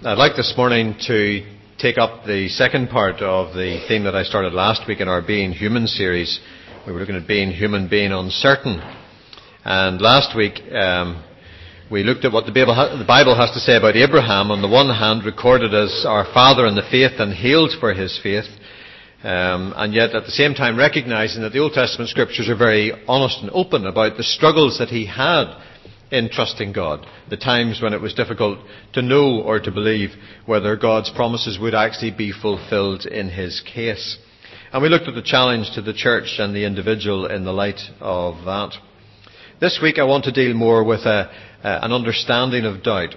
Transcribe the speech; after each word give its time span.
I'd 0.00 0.16
like 0.16 0.36
this 0.36 0.54
morning 0.56 0.94
to 1.08 1.44
take 1.76 1.98
up 1.98 2.24
the 2.24 2.48
second 2.50 2.88
part 2.88 3.16
of 3.16 3.52
the 3.52 3.84
theme 3.88 4.04
that 4.04 4.14
I 4.14 4.22
started 4.22 4.52
last 4.52 4.86
week 4.86 5.00
in 5.00 5.08
our 5.08 5.20
Being 5.20 5.50
Human 5.50 5.88
series. 5.88 6.38
We 6.86 6.92
were 6.92 7.00
looking 7.00 7.16
at 7.16 7.26
being 7.26 7.50
human, 7.50 7.88
being 7.88 8.12
uncertain. 8.12 8.80
And 9.64 10.00
last 10.00 10.36
week, 10.36 10.54
um, 10.72 11.24
we 11.90 12.04
looked 12.04 12.24
at 12.24 12.30
what 12.30 12.46
the 12.46 12.52
Bible 12.52 13.34
has 13.34 13.50
to 13.54 13.58
say 13.58 13.74
about 13.76 13.96
Abraham, 13.96 14.52
on 14.52 14.62
the 14.62 14.68
one 14.68 14.88
hand, 14.88 15.24
recorded 15.24 15.74
as 15.74 16.04
our 16.06 16.26
father 16.32 16.68
in 16.68 16.76
the 16.76 16.86
faith 16.88 17.18
and 17.18 17.34
hailed 17.34 17.72
for 17.80 17.92
his 17.92 18.20
faith, 18.22 18.46
um, 19.24 19.74
and 19.76 19.92
yet 19.92 20.14
at 20.14 20.26
the 20.26 20.30
same 20.30 20.54
time 20.54 20.78
recognizing 20.78 21.42
that 21.42 21.50
the 21.50 21.58
Old 21.58 21.72
Testament 21.72 22.08
scriptures 22.08 22.48
are 22.48 22.56
very 22.56 22.92
honest 23.08 23.42
and 23.42 23.50
open 23.50 23.84
about 23.84 24.16
the 24.16 24.22
struggles 24.22 24.78
that 24.78 24.90
he 24.90 25.06
had 25.06 25.58
in 26.10 26.30
trusting 26.30 26.72
God. 26.72 27.06
The 27.28 27.36
times 27.36 27.80
when 27.82 27.92
it 27.92 28.00
was 28.00 28.14
difficult 28.14 28.58
to 28.94 29.02
know 29.02 29.42
or 29.42 29.60
to 29.60 29.70
believe 29.70 30.10
whether 30.46 30.76
God's 30.76 31.10
promises 31.10 31.58
would 31.58 31.74
actually 31.74 32.12
be 32.12 32.32
fulfilled 32.32 33.06
in 33.06 33.28
his 33.28 33.60
case. 33.60 34.18
And 34.72 34.82
we 34.82 34.88
looked 34.88 35.08
at 35.08 35.14
the 35.14 35.22
challenge 35.22 35.70
to 35.74 35.82
the 35.82 35.94
church 35.94 36.36
and 36.38 36.54
the 36.54 36.64
individual 36.64 37.26
in 37.26 37.44
the 37.44 37.52
light 37.52 37.80
of 38.00 38.44
that. 38.44 38.74
This 39.60 39.80
week 39.82 39.98
I 39.98 40.04
want 40.04 40.24
to 40.24 40.32
deal 40.32 40.54
more 40.54 40.84
with 40.84 41.00
a, 41.00 41.30
an 41.62 41.92
understanding 41.92 42.64
of 42.64 42.82
doubt. 42.82 43.14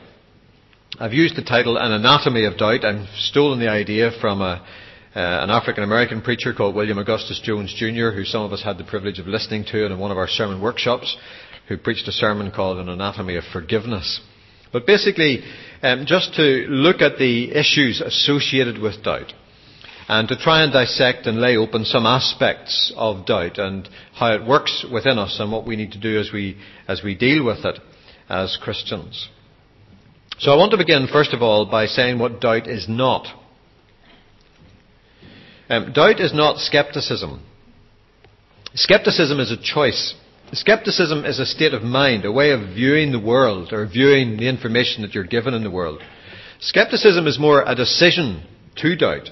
I've 0.99 1.13
used 1.13 1.35
the 1.35 1.43
title 1.43 1.77
An 1.77 1.91
Anatomy 1.91 2.45
of 2.45 2.57
Doubt. 2.57 2.83
I've 2.83 3.07
stolen 3.17 3.59
the 3.59 3.69
idea 3.69 4.11
from 4.19 4.41
a, 4.41 4.65
uh, 5.15 5.19
an 5.19 5.49
African 5.49 5.83
American 5.83 6.21
preacher 6.21 6.53
called 6.53 6.75
William 6.75 6.97
Augustus 6.97 7.39
Jones 7.43 7.73
Jr., 7.73 8.11
who 8.11 8.23
some 8.23 8.43
of 8.43 8.51
us 8.51 8.63
had 8.63 8.77
the 8.77 8.83
privilege 8.83 9.19
of 9.19 9.27
listening 9.27 9.65
to 9.71 9.85
in 9.85 9.99
one 9.99 10.11
of 10.11 10.17
our 10.17 10.27
sermon 10.27 10.61
workshops 10.61 11.15
who 11.71 11.77
preached 11.77 12.05
a 12.05 12.11
sermon 12.11 12.51
called 12.51 12.79
An 12.79 12.89
Anatomy 12.89 13.37
of 13.37 13.45
Forgiveness. 13.45 14.19
But 14.73 14.85
basically, 14.85 15.41
um, 15.81 16.03
just 16.05 16.35
to 16.35 16.65
look 16.67 17.01
at 17.01 17.17
the 17.17 17.51
issues 17.51 18.01
associated 18.01 18.77
with 18.77 19.01
doubt 19.03 19.31
and 20.09 20.27
to 20.27 20.35
try 20.35 20.63
and 20.63 20.73
dissect 20.73 21.27
and 21.27 21.39
lay 21.39 21.55
open 21.55 21.85
some 21.85 22.05
aspects 22.05 22.91
of 22.97 23.25
doubt 23.25 23.57
and 23.57 23.87
how 24.13 24.33
it 24.33 24.45
works 24.45 24.85
within 24.91 25.17
us 25.17 25.37
and 25.39 25.49
what 25.49 25.65
we 25.65 25.77
need 25.77 25.93
to 25.93 25.99
do 25.99 26.19
as 26.19 26.31
we, 26.33 26.57
as 26.89 27.01
we 27.03 27.15
deal 27.15 27.45
with 27.45 27.63
it 27.63 27.79
as 28.27 28.57
Christians. 28.61 29.29
So 30.39 30.51
I 30.51 30.57
want 30.57 30.71
to 30.71 30.77
begin, 30.77 31.07
first 31.09 31.33
of 31.33 31.41
all, 31.41 31.65
by 31.65 31.85
saying 31.85 32.19
what 32.19 32.41
doubt 32.41 32.67
is 32.67 32.89
not. 32.89 33.27
Um, 35.69 35.93
doubt 35.93 36.19
is 36.19 36.33
not 36.33 36.57
skepticism. 36.57 37.41
Skepticism 38.73 39.39
is 39.39 39.51
a 39.51 39.57
choice. 39.61 40.15
Skepticism 40.53 41.23
is 41.23 41.39
a 41.39 41.45
state 41.45 41.73
of 41.73 41.81
mind, 41.81 42.25
a 42.25 42.31
way 42.31 42.51
of 42.51 42.75
viewing 42.75 43.13
the 43.13 43.19
world 43.19 43.71
or 43.71 43.87
viewing 43.87 44.35
the 44.35 44.49
information 44.49 45.01
that 45.01 45.13
you're 45.13 45.23
given 45.23 45.53
in 45.53 45.63
the 45.63 45.71
world. 45.71 46.01
Skepticism 46.59 47.25
is 47.25 47.39
more 47.39 47.63
a 47.65 47.73
decision 47.73 48.43
to 48.75 48.97
doubt. 48.97 49.29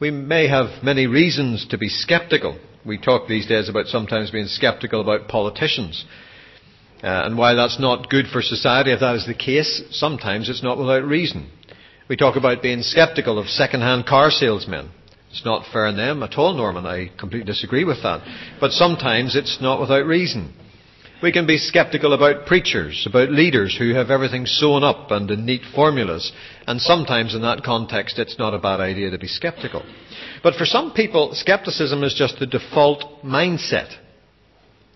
We 0.00 0.10
may 0.10 0.48
have 0.48 0.82
many 0.82 1.06
reasons 1.06 1.66
to 1.68 1.78
be 1.78 1.88
skeptical. 1.88 2.58
We 2.86 2.96
talk 2.96 3.28
these 3.28 3.46
days 3.46 3.68
about 3.68 3.86
sometimes 3.86 4.30
being 4.30 4.46
skeptical 4.46 5.02
about 5.02 5.28
politicians. 5.28 6.06
Uh, 7.02 7.26
and 7.26 7.36
while 7.36 7.54
that's 7.54 7.78
not 7.78 8.08
good 8.08 8.26
for 8.28 8.40
society, 8.40 8.92
if 8.92 9.00
that 9.00 9.16
is 9.16 9.26
the 9.26 9.34
case, 9.34 9.82
sometimes 9.90 10.48
it's 10.48 10.62
not 10.62 10.78
without 10.78 11.04
reason. 11.04 11.50
We 12.08 12.16
talk 12.16 12.36
about 12.36 12.62
being 12.62 12.82
skeptical 12.82 13.38
of 13.38 13.48
second-hand 13.48 14.06
car 14.06 14.30
salesmen. 14.30 14.90
It's 15.32 15.46
not 15.46 15.64
fair 15.72 15.86
on 15.86 15.96
them 15.96 16.22
at 16.22 16.36
all, 16.36 16.52
Norman. 16.52 16.84
I 16.84 17.10
completely 17.18 17.50
disagree 17.50 17.84
with 17.84 18.02
that. 18.02 18.20
But 18.60 18.72
sometimes 18.72 19.34
it's 19.34 19.62
not 19.62 19.80
without 19.80 20.04
reason. 20.04 20.52
We 21.22 21.32
can 21.32 21.46
be 21.46 21.56
skeptical 21.56 22.12
about 22.12 22.44
preachers, 22.44 23.06
about 23.08 23.30
leaders 23.30 23.74
who 23.74 23.94
have 23.94 24.10
everything 24.10 24.44
sewn 24.44 24.84
up 24.84 25.10
and 25.10 25.30
in 25.30 25.46
neat 25.46 25.62
formulas. 25.74 26.32
And 26.66 26.82
sometimes 26.82 27.34
in 27.34 27.40
that 27.42 27.64
context, 27.64 28.18
it's 28.18 28.38
not 28.38 28.52
a 28.52 28.58
bad 28.58 28.80
idea 28.80 29.08
to 29.10 29.18
be 29.18 29.26
skeptical. 29.26 29.82
But 30.42 30.56
for 30.56 30.66
some 30.66 30.92
people, 30.92 31.34
skepticism 31.34 32.02
is 32.02 32.12
just 32.12 32.38
the 32.38 32.46
default 32.46 33.24
mindset. 33.24 33.90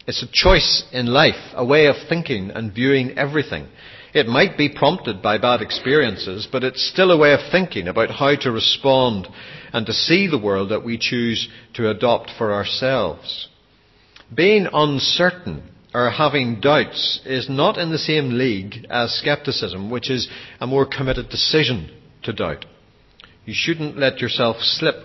It's 0.06 0.22
a 0.22 0.30
choice 0.30 0.84
in 0.92 1.06
life, 1.06 1.54
a 1.54 1.64
way 1.64 1.86
of 1.86 1.96
thinking 2.10 2.50
and 2.50 2.74
viewing 2.74 3.16
everything. 3.16 3.68
It 4.12 4.26
might 4.26 4.58
be 4.58 4.68
prompted 4.68 5.22
by 5.22 5.38
bad 5.38 5.62
experiences, 5.62 6.46
but 6.50 6.62
it's 6.62 6.86
still 6.86 7.10
a 7.10 7.18
way 7.18 7.32
of 7.32 7.40
thinking 7.50 7.88
about 7.88 8.10
how 8.10 8.34
to 8.34 8.50
respond 8.50 9.28
and 9.72 9.86
to 9.86 9.92
see 9.92 10.26
the 10.26 10.38
world 10.38 10.70
that 10.70 10.84
we 10.84 10.98
choose 10.98 11.48
to 11.74 11.90
adopt 11.90 12.30
for 12.36 12.52
ourselves. 12.52 13.48
Being 14.34 14.66
uncertain 14.72 15.62
or 15.94 16.10
having 16.10 16.60
doubts 16.60 17.20
is 17.24 17.48
not 17.48 17.78
in 17.78 17.90
the 17.90 17.98
same 17.98 18.30
league 18.30 18.86
as 18.90 19.14
skepticism, 19.14 19.90
which 19.90 20.10
is 20.10 20.28
a 20.60 20.66
more 20.66 20.86
committed 20.86 21.28
decision 21.28 21.90
to 22.22 22.32
doubt. 22.32 22.66
You 23.44 23.54
shouldn't 23.54 23.96
let 23.96 24.20
yourself 24.20 24.56
slip 24.60 24.96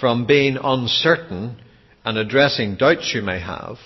from 0.00 0.26
being 0.26 0.56
uncertain 0.62 1.60
and 2.04 2.16
addressing 2.16 2.76
doubts 2.76 3.12
you 3.14 3.22
may 3.22 3.40
have 3.40 3.76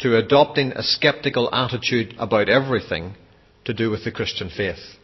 to 0.00 0.16
adopting 0.16 0.72
a 0.72 0.82
skeptical 0.82 1.54
attitude 1.54 2.14
about 2.18 2.48
everything 2.48 3.14
to 3.64 3.74
do 3.74 3.90
with 3.90 4.02
the 4.04 4.10
Christian 4.10 4.48
faith. 4.48 4.96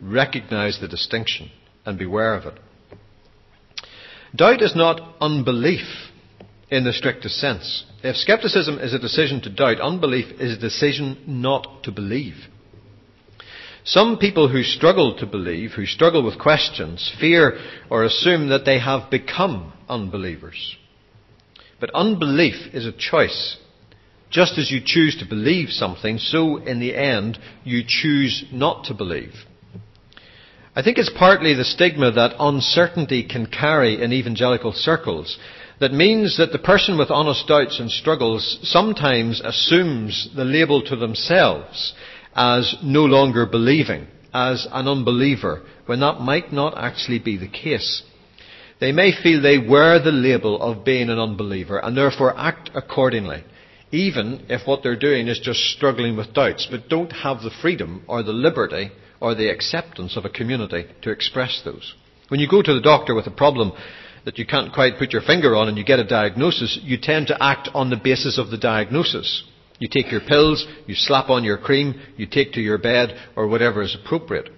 Recognize 0.00 0.78
the 0.80 0.86
distinction 0.86 1.50
and 1.84 1.98
beware 1.98 2.34
of 2.34 2.44
it. 2.44 2.60
Doubt 4.34 4.62
is 4.62 4.76
not 4.76 5.16
unbelief 5.20 5.86
in 6.70 6.84
the 6.84 6.92
strictest 6.92 7.36
sense. 7.36 7.84
If 8.02 8.16
skepticism 8.16 8.78
is 8.78 8.92
a 8.92 8.98
decision 8.98 9.40
to 9.42 9.50
doubt, 9.50 9.80
unbelief 9.80 10.40
is 10.40 10.56
a 10.56 10.60
decision 10.60 11.18
not 11.26 11.82
to 11.84 11.92
believe. 11.92 12.34
Some 13.84 14.18
people 14.18 14.48
who 14.48 14.62
struggle 14.62 15.16
to 15.16 15.26
believe, 15.26 15.72
who 15.72 15.86
struggle 15.86 16.22
with 16.22 16.38
questions, 16.38 17.10
fear 17.18 17.58
or 17.90 18.04
assume 18.04 18.50
that 18.50 18.66
they 18.66 18.78
have 18.78 19.10
become 19.10 19.72
unbelievers. 19.88 20.76
But 21.80 21.94
unbelief 21.94 22.74
is 22.74 22.84
a 22.84 22.92
choice. 22.92 23.56
Just 24.30 24.58
as 24.58 24.70
you 24.70 24.80
choose 24.84 25.16
to 25.18 25.26
believe 25.26 25.70
something, 25.70 26.18
so 26.18 26.58
in 26.58 26.80
the 26.80 26.94
end 26.94 27.38
you 27.64 27.82
choose 27.86 28.44
not 28.52 28.84
to 28.84 28.94
believe. 28.94 29.32
I 30.78 30.82
think 30.84 30.96
it's 30.96 31.10
partly 31.10 31.54
the 31.54 31.64
stigma 31.64 32.12
that 32.12 32.36
uncertainty 32.38 33.24
can 33.24 33.46
carry 33.46 34.00
in 34.00 34.12
evangelical 34.12 34.70
circles 34.70 35.36
that 35.80 35.92
means 35.92 36.36
that 36.36 36.52
the 36.52 36.58
person 36.60 36.96
with 36.96 37.10
honest 37.10 37.48
doubts 37.48 37.80
and 37.80 37.90
struggles 37.90 38.60
sometimes 38.62 39.40
assumes 39.40 40.28
the 40.36 40.44
label 40.44 40.80
to 40.82 40.94
themselves 40.94 41.94
as 42.36 42.76
no 42.80 43.06
longer 43.06 43.44
believing, 43.44 44.06
as 44.32 44.68
an 44.70 44.86
unbeliever, 44.86 45.62
when 45.86 45.98
that 45.98 46.20
might 46.20 46.52
not 46.52 46.78
actually 46.78 47.18
be 47.18 47.36
the 47.36 47.48
case. 47.48 48.04
They 48.78 48.92
may 48.92 49.10
feel 49.10 49.42
they 49.42 49.58
wear 49.58 49.98
the 49.98 50.12
label 50.12 50.62
of 50.62 50.84
being 50.84 51.10
an 51.10 51.18
unbeliever 51.18 51.78
and 51.78 51.96
therefore 51.96 52.38
act 52.38 52.70
accordingly 52.72 53.42
even 53.90 54.44
if 54.48 54.66
what 54.66 54.82
they're 54.82 54.98
doing 54.98 55.28
is 55.28 55.40
just 55.40 55.58
struggling 55.70 56.14
with 56.16 56.34
doubts, 56.34 56.68
but 56.70 56.88
don't 56.88 57.10
have 57.10 57.40
the 57.40 57.50
freedom 57.62 58.04
or 58.06 58.22
the 58.22 58.32
liberty 58.32 58.92
or 59.20 59.34
the 59.34 59.48
acceptance 59.48 60.16
of 60.16 60.24
a 60.24 60.30
community 60.30 60.86
to 61.02 61.10
express 61.10 61.62
those. 61.64 61.94
When 62.28 62.40
you 62.40 62.48
go 62.48 62.62
to 62.62 62.74
the 62.74 62.80
doctor 62.80 63.14
with 63.14 63.26
a 63.26 63.32
problem 63.32 63.72
that 64.24 64.38
you 64.38 64.46
can't 64.46 64.72
quite 64.72 64.98
put 64.98 65.12
your 65.12 65.22
finger 65.22 65.56
on 65.56 65.68
and 65.68 65.78
you 65.78 65.84
get 65.84 65.98
a 65.98 66.06
diagnosis, 66.06 66.78
you 66.82 66.98
tend 67.00 67.28
to 67.28 67.42
act 67.42 67.68
on 67.74 67.90
the 67.90 67.96
basis 67.96 68.38
of 68.38 68.50
the 68.50 68.58
diagnosis. 68.58 69.44
You 69.78 69.88
take 69.90 70.10
your 70.10 70.20
pills, 70.20 70.66
you 70.86 70.94
slap 70.94 71.30
on 71.30 71.44
your 71.44 71.58
cream, 71.58 72.00
you 72.16 72.26
take 72.26 72.52
to 72.52 72.60
your 72.60 72.78
bed, 72.78 73.16
or 73.36 73.46
whatever 73.46 73.80
is 73.82 73.96
appropriate. 73.96 74.50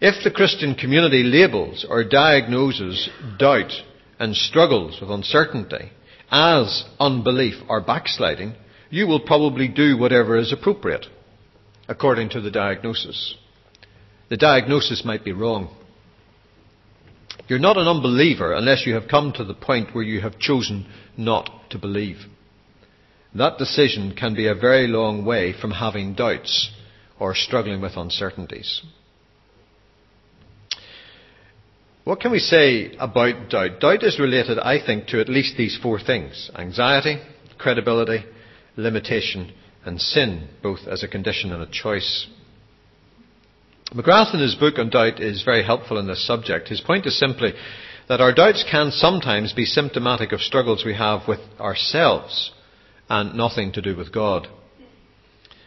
If 0.00 0.24
the 0.24 0.30
Christian 0.30 0.74
community 0.74 1.22
labels 1.22 1.84
or 1.88 2.04
diagnoses 2.04 3.10
doubt 3.38 3.72
and 4.18 4.34
struggles 4.34 4.98
with 5.00 5.10
uncertainty, 5.10 5.90
as 6.30 6.84
unbelief 6.98 7.54
or 7.68 7.80
backsliding, 7.80 8.54
you 8.88 9.06
will 9.06 9.20
probably 9.20 9.68
do 9.68 9.98
whatever 9.98 10.38
is 10.38 10.52
appropriate 10.52 11.06
according 11.88 12.30
to 12.30 12.40
the 12.40 12.50
diagnosis. 12.50 13.34
The 14.30 14.36
diagnosis 14.36 15.04
might 15.04 15.24
be 15.24 15.32
wrong. 15.32 15.68
You're 17.48 17.58
not 17.58 17.76
an 17.76 17.88
unbeliever 17.88 18.52
unless 18.52 18.86
you 18.86 18.94
have 18.94 19.08
come 19.08 19.32
to 19.32 19.44
the 19.44 19.54
point 19.54 19.92
where 19.92 20.04
you 20.04 20.20
have 20.20 20.38
chosen 20.38 20.86
not 21.16 21.50
to 21.70 21.78
believe. 21.78 22.18
That 23.34 23.58
decision 23.58 24.14
can 24.16 24.34
be 24.36 24.46
a 24.46 24.54
very 24.54 24.86
long 24.86 25.24
way 25.24 25.52
from 25.52 25.72
having 25.72 26.14
doubts 26.14 26.70
or 27.18 27.34
struggling 27.34 27.80
with 27.80 27.96
uncertainties. 27.96 28.82
What 32.04 32.20
can 32.20 32.30
we 32.30 32.38
say 32.38 32.94
about 32.98 33.50
doubt? 33.50 33.80
Doubt 33.80 34.04
is 34.04 34.18
related, 34.18 34.58
I 34.58 34.84
think, 34.84 35.08
to 35.08 35.20
at 35.20 35.28
least 35.28 35.56
these 35.56 35.76
four 35.80 36.00
things 36.00 36.50
anxiety, 36.56 37.18
credibility, 37.58 38.24
limitation, 38.76 39.52
and 39.84 40.00
sin, 40.00 40.48
both 40.62 40.80
as 40.88 41.02
a 41.02 41.08
condition 41.08 41.52
and 41.52 41.62
a 41.62 41.70
choice. 41.70 42.28
McGrath, 43.94 44.34
in 44.34 44.40
his 44.40 44.54
book 44.54 44.78
on 44.78 44.88
doubt, 44.88 45.18
is 45.18 45.42
very 45.42 45.64
helpful 45.64 45.98
in 45.98 46.06
this 46.06 46.24
subject. 46.24 46.68
His 46.68 46.80
point 46.80 47.06
is 47.06 47.18
simply 47.18 47.54
that 48.08 48.20
our 48.20 48.32
doubts 48.32 48.64
can 48.70 48.92
sometimes 48.92 49.52
be 49.52 49.64
symptomatic 49.64 50.30
of 50.30 50.40
struggles 50.40 50.84
we 50.84 50.94
have 50.94 51.26
with 51.26 51.40
ourselves 51.58 52.52
and 53.08 53.34
nothing 53.34 53.72
to 53.72 53.82
do 53.82 53.96
with 53.96 54.12
God. 54.12 54.46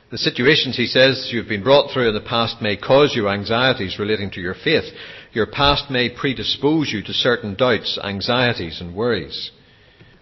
The 0.10 0.18
situations, 0.18 0.78
he 0.78 0.86
says, 0.86 1.32
you've 1.34 1.50
been 1.50 1.64
brought 1.64 1.92
through 1.92 2.08
in 2.08 2.14
the 2.14 2.22
past 2.22 2.62
may 2.62 2.78
cause 2.78 3.14
you 3.14 3.28
anxieties 3.28 4.00
relating 4.00 4.32
to 4.32 4.40
your 4.42 4.54
faith. 4.54 4.86
Your 5.34 5.48
past 5.48 5.92
may 5.92 6.10
predispose 6.10 6.94
you 6.94 7.04
to 7.04 7.14
certain 7.14 7.56
doubts, 7.56 8.00
anxieties, 8.02 8.80
and 8.80 8.96
worries. 8.96 9.52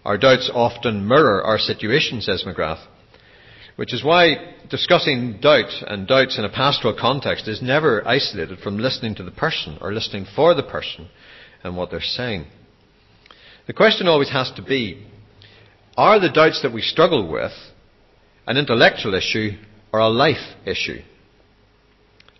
Our 0.04 0.18
doubts 0.18 0.50
often 0.52 1.06
mirror 1.06 1.44
our 1.44 1.58
situation, 1.58 2.20
says 2.20 2.42
McGrath, 2.44 2.84
which 3.76 3.94
is 3.94 4.04
why 4.04 4.54
discussing 4.70 5.38
doubt 5.40 5.72
and 5.86 6.06
doubts 6.06 6.38
in 6.38 6.44
a 6.44 6.48
pastoral 6.48 6.96
context 6.98 7.48
is 7.48 7.62
never 7.62 8.06
isolated 8.06 8.58
from 8.58 8.78
listening 8.78 9.14
to 9.14 9.22
the 9.22 9.30
person 9.30 9.78
or 9.80 9.92
listening 9.92 10.26
for 10.36 10.54
the 10.54 10.62
person 10.62 11.08
and 11.64 11.76
what 11.76 11.90
they're 11.90 12.00
saying. 12.00 12.46
The 13.66 13.72
question 13.72 14.08
always 14.08 14.30
has 14.30 14.50
to 14.56 14.62
be, 14.62 15.06
are 15.96 16.18
the 16.18 16.30
doubts 16.30 16.62
that 16.62 16.72
we 16.72 16.82
struggle 16.82 17.30
with 17.30 17.52
an 18.46 18.56
intellectual 18.56 19.14
issue 19.14 19.52
or 19.92 20.00
a 20.00 20.08
life 20.08 20.56
issue? 20.66 21.00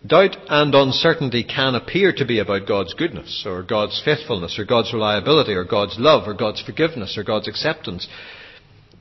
Doubt 0.05 0.35
and 0.49 0.75
uncertainty 0.75 1.45
can 1.45 1.75
appear 1.75 2.11
to 2.11 2.25
be 2.25 2.39
about 2.39 2.67
God's 2.67 2.93
goodness, 2.93 3.43
or 3.45 3.63
God's 3.63 4.01
faithfulness, 4.03 4.59
or 4.59 4.65
God's 4.65 4.91
reliability, 4.91 5.53
or 5.53 5.63
God's 5.63 5.95
love, 5.97 6.27
or 6.27 6.33
God's 6.33 6.61
forgiveness, 6.61 7.17
or 7.17 7.23
God's 7.23 7.47
acceptance. 7.47 8.05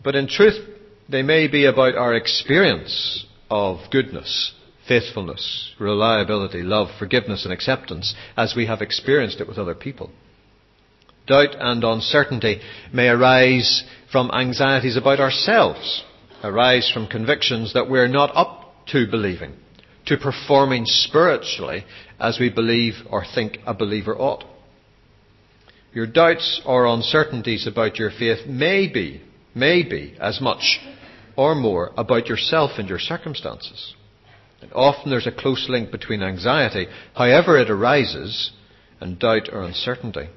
But 0.05 0.15
in 0.15 0.29
truth, 0.29 0.55
they 1.09 1.23
may 1.23 1.49
be 1.49 1.65
about 1.65 1.95
our 1.95 2.15
experience 2.15 3.27
of 3.51 3.79
goodness, 3.91 4.53
faithfulness, 4.89 5.75
reliability, 5.79 6.63
love, 6.63 6.89
forgiveness, 6.99 7.45
and 7.45 7.53
acceptance 7.53 8.15
as 8.37 8.55
we 8.57 8.67
have 8.67 8.81
experienced 8.81 9.41
it 9.41 9.49
with 9.49 9.59
other 9.59 9.75
people. 9.75 10.11
Doubt 11.27 11.55
and 11.59 11.85
uncertainty 11.85 12.61
may 12.93 13.09
arise 13.09 13.85
from 14.11 14.31
anxieties 14.33 14.97
about 14.97 15.21
ourselves, 15.21 16.03
arise 16.43 16.91
from 16.93 17.07
convictions 17.07 17.75
that 17.75 17.89
we're 17.89 18.09
not 18.09 18.35
up 18.35 18.75
to 18.89 19.07
believing, 19.07 19.55
to 20.07 20.17
performing 20.17 20.85
spiritually 20.85 21.85
as 22.19 22.39
we 22.41 22.51
believe 22.51 22.95
or 23.09 23.25
think 23.25 23.59
a 23.67 23.75
believer 23.75 24.17
ought. 24.17 24.45
Your 25.93 26.07
doubts 26.07 26.61
or 26.65 26.87
uncertainties 26.87 27.67
about 27.67 27.99
your 27.99 28.11
faith 28.11 28.47
may 28.47 28.89
be, 28.89 29.23
may 29.55 29.83
be 29.83 30.17
as 30.21 30.41
much 30.41 30.81
or 31.37 31.55
more 31.55 31.93
about 31.97 32.29
yourself 32.29 32.73
and 32.79 32.89
your 32.89 32.99
circumstances. 32.99 33.95
And 34.61 34.73
often 34.73 35.11
there's 35.11 35.27
a 35.27 35.33
close 35.33 35.67
link 35.69 35.91
between 35.91 36.23
anxiety, 36.23 36.87
however 37.15 37.59
it 37.59 37.71
arises, 37.71 38.53
and 39.01 39.19
doubt 39.19 39.49
or 39.53 39.63
uncertainty. 39.63 40.29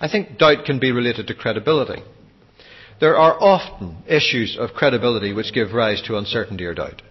I 0.00 0.08
think 0.08 0.38
doubt 0.38 0.64
can 0.64 0.78
be 0.78 0.92
related 0.92 1.28
to 1.28 1.34
credibility. 1.34 2.02
There 3.00 3.16
are 3.16 3.40
often 3.40 3.98
issues 4.06 4.56
of 4.58 4.72
credibility 4.72 5.32
which 5.32 5.52
give 5.52 5.72
rise 5.72 6.02
to 6.02 6.16
uncertainty 6.16 6.64
or 6.64 6.74
doubt. 6.74 7.02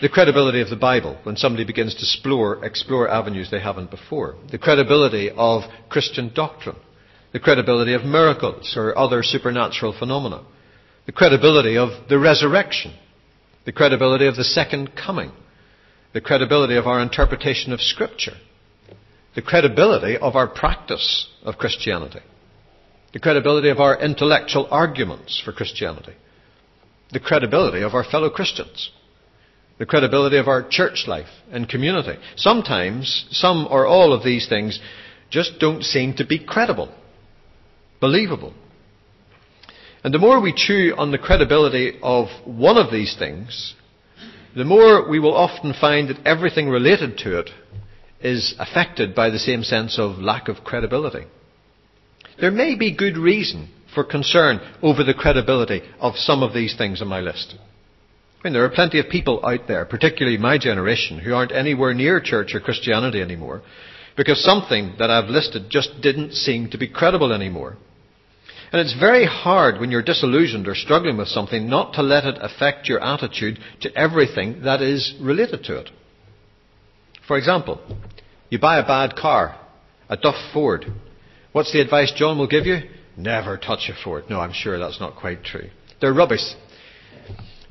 The 0.00 0.08
credibility 0.08 0.62
of 0.62 0.70
the 0.70 0.76
Bible, 0.76 1.18
when 1.24 1.36
somebody 1.36 1.64
begins 1.64 1.94
to 1.94 2.00
explore, 2.00 2.64
explore 2.64 3.08
avenues 3.08 3.50
they 3.50 3.60
haven't 3.60 3.90
before. 3.90 4.36
The 4.50 4.58
credibility 4.58 5.30
of 5.30 5.64
Christian 5.88 6.32
doctrine. 6.34 6.76
The 7.32 7.40
credibility 7.40 7.94
of 7.94 8.04
miracles 8.04 8.74
or 8.76 8.96
other 8.96 9.22
supernatural 9.22 9.96
phenomena. 9.96 10.44
The 11.06 11.12
credibility 11.12 11.76
of 11.76 12.08
the 12.08 12.18
resurrection. 12.18 12.92
The 13.64 13.72
credibility 13.72 14.26
of 14.26 14.36
the 14.36 14.44
second 14.44 14.90
coming. 14.96 15.32
The 16.12 16.20
credibility 16.20 16.76
of 16.76 16.86
our 16.86 17.00
interpretation 17.00 17.72
of 17.72 17.80
Scripture 17.80 18.34
the 19.34 19.42
credibility 19.42 20.16
of 20.16 20.34
our 20.34 20.48
practice 20.48 21.28
of 21.42 21.56
Christianity, 21.56 22.20
the 23.12 23.20
credibility 23.20 23.68
of 23.68 23.78
our 23.78 24.00
intellectual 24.00 24.66
arguments 24.70 25.40
for 25.44 25.52
Christianity, 25.52 26.14
the 27.12 27.20
credibility 27.20 27.82
of 27.82 27.94
our 27.94 28.04
fellow 28.04 28.30
Christians, 28.30 28.90
the 29.78 29.86
credibility 29.86 30.36
of 30.36 30.48
our 30.48 30.66
church 30.68 31.04
life 31.06 31.28
and 31.50 31.68
community. 31.68 32.18
Sometimes, 32.36 33.26
some 33.30 33.66
or 33.70 33.86
all 33.86 34.12
of 34.12 34.24
these 34.24 34.48
things 34.48 34.80
just 35.30 35.58
don't 35.58 35.82
seem 35.82 36.14
to 36.14 36.26
be 36.26 36.44
credible, 36.44 36.92
believable. 38.00 38.54
And 40.02 40.14
the 40.14 40.18
more 40.18 40.40
we 40.40 40.54
chew 40.54 40.94
on 40.96 41.10
the 41.10 41.18
credibility 41.18 41.98
of 42.02 42.28
one 42.44 42.78
of 42.78 42.90
these 42.90 43.16
things, 43.18 43.74
the 44.56 44.64
more 44.64 45.08
we 45.08 45.18
will 45.18 45.34
often 45.34 45.74
find 45.78 46.08
that 46.08 46.26
everything 46.26 46.68
related 46.68 47.18
to 47.18 47.38
it 47.38 47.50
is 48.20 48.54
affected 48.58 49.14
by 49.14 49.30
the 49.30 49.38
same 49.38 49.62
sense 49.62 49.98
of 49.98 50.18
lack 50.18 50.48
of 50.48 50.64
credibility. 50.64 51.26
There 52.40 52.50
may 52.50 52.74
be 52.74 52.96
good 52.96 53.16
reason 53.16 53.68
for 53.94 54.04
concern 54.04 54.60
over 54.82 55.04
the 55.04 55.14
credibility 55.14 55.82
of 55.98 56.16
some 56.16 56.42
of 56.42 56.54
these 56.54 56.76
things 56.76 57.02
on 57.02 57.08
my 57.08 57.20
list. 57.20 57.54
I 57.58 58.46
mean, 58.48 58.54
there 58.54 58.64
are 58.64 58.70
plenty 58.70 58.98
of 58.98 59.10
people 59.10 59.44
out 59.44 59.68
there, 59.68 59.84
particularly 59.84 60.38
my 60.38 60.56
generation, 60.56 61.18
who 61.18 61.34
aren't 61.34 61.52
anywhere 61.52 61.92
near 61.92 62.20
church 62.20 62.54
or 62.54 62.60
Christianity 62.60 63.20
anymore 63.20 63.62
because 64.16 64.42
something 64.42 64.94
that 64.98 65.10
I've 65.10 65.30
listed 65.30 65.70
just 65.70 66.00
didn't 66.00 66.32
seem 66.32 66.70
to 66.70 66.78
be 66.78 66.88
credible 66.88 67.32
anymore. 67.32 67.76
And 68.72 68.80
it's 68.80 68.98
very 68.98 69.26
hard 69.26 69.80
when 69.80 69.90
you're 69.90 70.02
disillusioned 70.02 70.68
or 70.68 70.74
struggling 70.76 71.16
with 71.16 71.28
something 71.28 71.68
not 71.68 71.94
to 71.94 72.02
let 72.02 72.24
it 72.24 72.38
affect 72.40 72.88
your 72.88 73.02
attitude 73.02 73.58
to 73.80 73.94
everything 73.96 74.62
that 74.62 74.80
is 74.80 75.14
related 75.20 75.64
to 75.64 75.78
it. 75.78 75.90
For 77.26 77.36
example, 77.36 77.80
you 78.48 78.60
buy 78.60 78.78
a 78.78 78.86
bad 78.86 79.16
car, 79.16 79.58
a 80.08 80.16
Duff 80.16 80.36
Ford. 80.52 80.86
What's 81.52 81.72
the 81.72 81.80
advice 81.80 82.12
John 82.14 82.38
will 82.38 82.46
give 82.46 82.66
you? 82.66 82.78
Never 83.16 83.56
touch 83.56 83.88
a 83.88 84.04
Ford. 84.04 84.24
No, 84.30 84.40
I'm 84.40 84.52
sure 84.52 84.78
that's 84.78 85.00
not 85.00 85.16
quite 85.16 85.42
true. 85.42 85.68
They're 86.00 86.14
rubbish. 86.14 86.54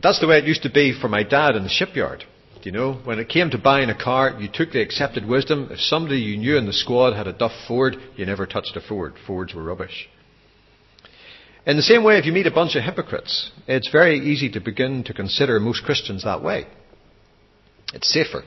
That's 0.03 0.19
the 0.19 0.27
way 0.27 0.37
it 0.37 0.45
used 0.45 0.63
to 0.63 0.71
be 0.71 0.97
for 0.99 1.07
my 1.07 1.23
dad 1.23 1.55
in 1.55 1.63
the 1.63 1.69
shipyard. 1.69 2.25
Do 2.61 2.69
You 2.69 2.71
know, 2.73 2.93
when 3.05 3.19
it 3.19 3.29
came 3.29 3.49
to 3.51 3.57
buying 3.57 3.89
a 3.89 3.97
car, 3.97 4.37
you 4.37 4.49
took 4.53 4.71
the 4.71 4.81
accepted 4.81 5.25
wisdom. 5.25 5.69
If 5.71 5.79
somebody 5.79 6.17
you 6.17 6.37
knew 6.37 6.57
in 6.57 6.65
the 6.65 6.73
squad 6.73 7.15
had 7.15 7.27
a 7.27 7.33
Duff 7.33 7.53
Ford, 7.69 7.95
you 8.17 8.25
never 8.25 8.45
touched 8.45 8.75
a 8.75 8.81
Ford. 8.81 9.13
Fords 9.25 9.53
were 9.53 9.63
rubbish. 9.63 10.09
In 11.69 11.77
the 11.77 11.83
same 11.83 12.03
way, 12.03 12.17
if 12.17 12.25
you 12.25 12.31
meet 12.31 12.47
a 12.47 12.51
bunch 12.51 12.75
of 12.75 12.83
hypocrites, 12.83 13.51
it's 13.67 13.91
very 13.91 14.17
easy 14.17 14.49
to 14.53 14.59
begin 14.59 15.03
to 15.03 15.13
consider 15.13 15.59
most 15.59 15.83
Christians 15.83 16.23
that 16.23 16.41
way. 16.41 16.65
It's 17.93 18.11
safer. 18.11 18.43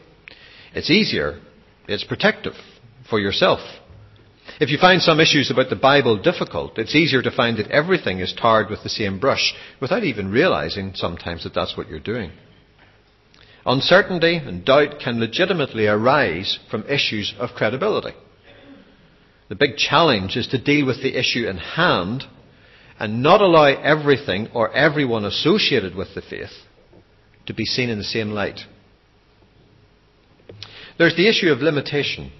It's 0.74 0.90
easier. 0.90 1.38
It's 1.86 2.02
protective 2.02 2.54
for 3.08 3.20
yourself. 3.20 3.60
If 4.58 4.70
you 4.70 4.78
find 4.78 5.00
some 5.00 5.20
issues 5.20 5.52
about 5.52 5.70
the 5.70 5.76
Bible 5.76 6.20
difficult, 6.20 6.76
it's 6.78 6.96
easier 6.96 7.22
to 7.22 7.30
find 7.30 7.58
that 7.58 7.70
everything 7.70 8.18
is 8.18 8.34
tarred 8.36 8.70
with 8.70 8.82
the 8.82 8.88
same 8.88 9.20
brush 9.20 9.54
without 9.80 10.02
even 10.02 10.32
realizing 10.32 10.94
sometimes 10.96 11.44
that 11.44 11.54
that's 11.54 11.76
what 11.76 11.88
you're 11.88 12.00
doing. 12.00 12.32
Uncertainty 13.64 14.34
and 14.34 14.64
doubt 14.64 14.98
can 14.98 15.20
legitimately 15.20 15.86
arise 15.86 16.58
from 16.68 16.88
issues 16.88 17.34
of 17.38 17.50
credibility. 17.50 18.16
The 19.48 19.54
big 19.54 19.76
challenge 19.76 20.36
is 20.36 20.48
to 20.48 20.60
deal 20.60 20.84
with 20.84 21.04
the 21.04 21.16
issue 21.16 21.46
in 21.46 21.58
hand 21.58 22.24
and 23.02 23.20
not 23.20 23.40
allow 23.40 23.64
everything 23.64 24.46
or 24.54 24.72
everyone 24.72 25.24
associated 25.24 25.96
with 25.96 26.14
the 26.14 26.22
faith 26.22 26.52
to 27.46 27.52
be 27.52 27.64
seen 27.64 27.90
in 27.90 27.98
the 27.98 28.04
same 28.04 28.30
light. 28.30 28.60
There's 30.98 31.16
the 31.16 31.28
issue 31.28 31.50
of 31.50 31.58
limitation. 31.58 32.30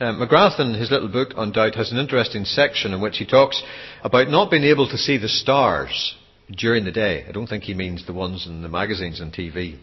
Uh, 0.00 0.14
McGrath, 0.14 0.58
in 0.58 0.72
his 0.72 0.90
little 0.90 1.10
book 1.10 1.34
on 1.36 1.52
doubt, 1.52 1.74
has 1.74 1.92
an 1.92 1.98
interesting 1.98 2.46
section 2.46 2.94
in 2.94 3.02
which 3.02 3.18
he 3.18 3.26
talks 3.26 3.62
about 4.02 4.30
not 4.30 4.50
being 4.50 4.64
able 4.64 4.88
to 4.88 4.96
see 4.96 5.18
the 5.18 5.28
stars 5.28 6.14
during 6.50 6.86
the 6.86 6.90
day. 6.90 7.26
I 7.28 7.32
don't 7.32 7.46
think 7.46 7.64
he 7.64 7.74
means 7.74 8.06
the 8.06 8.14
ones 8.14 8.46
in 8.46 8.62
the 8.62 8.70
magazines 8.70 9.20
and 9.20 9.34
TV. 9.34 9.78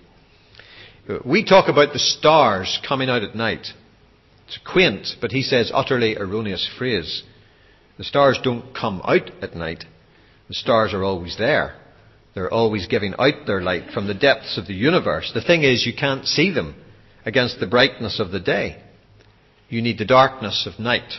Uh, 1.07 1.19
we 1.23 1.45
talk 1.45 1.69
about 1.69 1.93
the 1.93 1.99
stars 1.99 2.79
coming 2.87 3.07
out 3.07 3.21
at 3.21 3.35
night. 3.35 3.67
It's 4.47 4.57
quaint, 4.65 5.09
but 5.21 5.31
he 5.31 5.43
says 5.43 5.69
utterly 5.71 6.17
erroneous 6.17 6.67
phrase. 6.75 7.21
The 7.99 8.05
stars 8.05 8.39
don't 8.41 8.73
come 8.73 9.01
out 9.03 9.29
at 9.41 9.57
night. 9.57 9.83
The 10.47 10.53
stars 10.53 10.93
are 10.93 11.03
always 11.03 11.37
there. 11.37 11.75
They're 12.33 12.51
always 12.51 12.87
giving 12.87 13.13
out 13.19 13.45
their 13.45 13.61
light 13.61 13.91
from 13.93 14.07
the 14.07 14.13
depths 14.13 14.57
of 14.57 14.67
the 14.67 14.73
universe. 14.73 15.31
The 15.33 15.41
thing 15.41 15.63
is, 15.63 15.85
you 15.85 15.93
can't 15.93 16.25
see 16.25 16.49
them 16.49 16.75
against 17.25 17.59
the 17.59 17.67
brightness 17.67 18.21
of 18.21 18.31
the 18.31 18.39
day. 18.39 18.81
You 19.67 19.81
need 19.81 19.97
the 19.97 20.05
darkness 20.05 20.65
of 20.65 20.79
night 20.79 21.11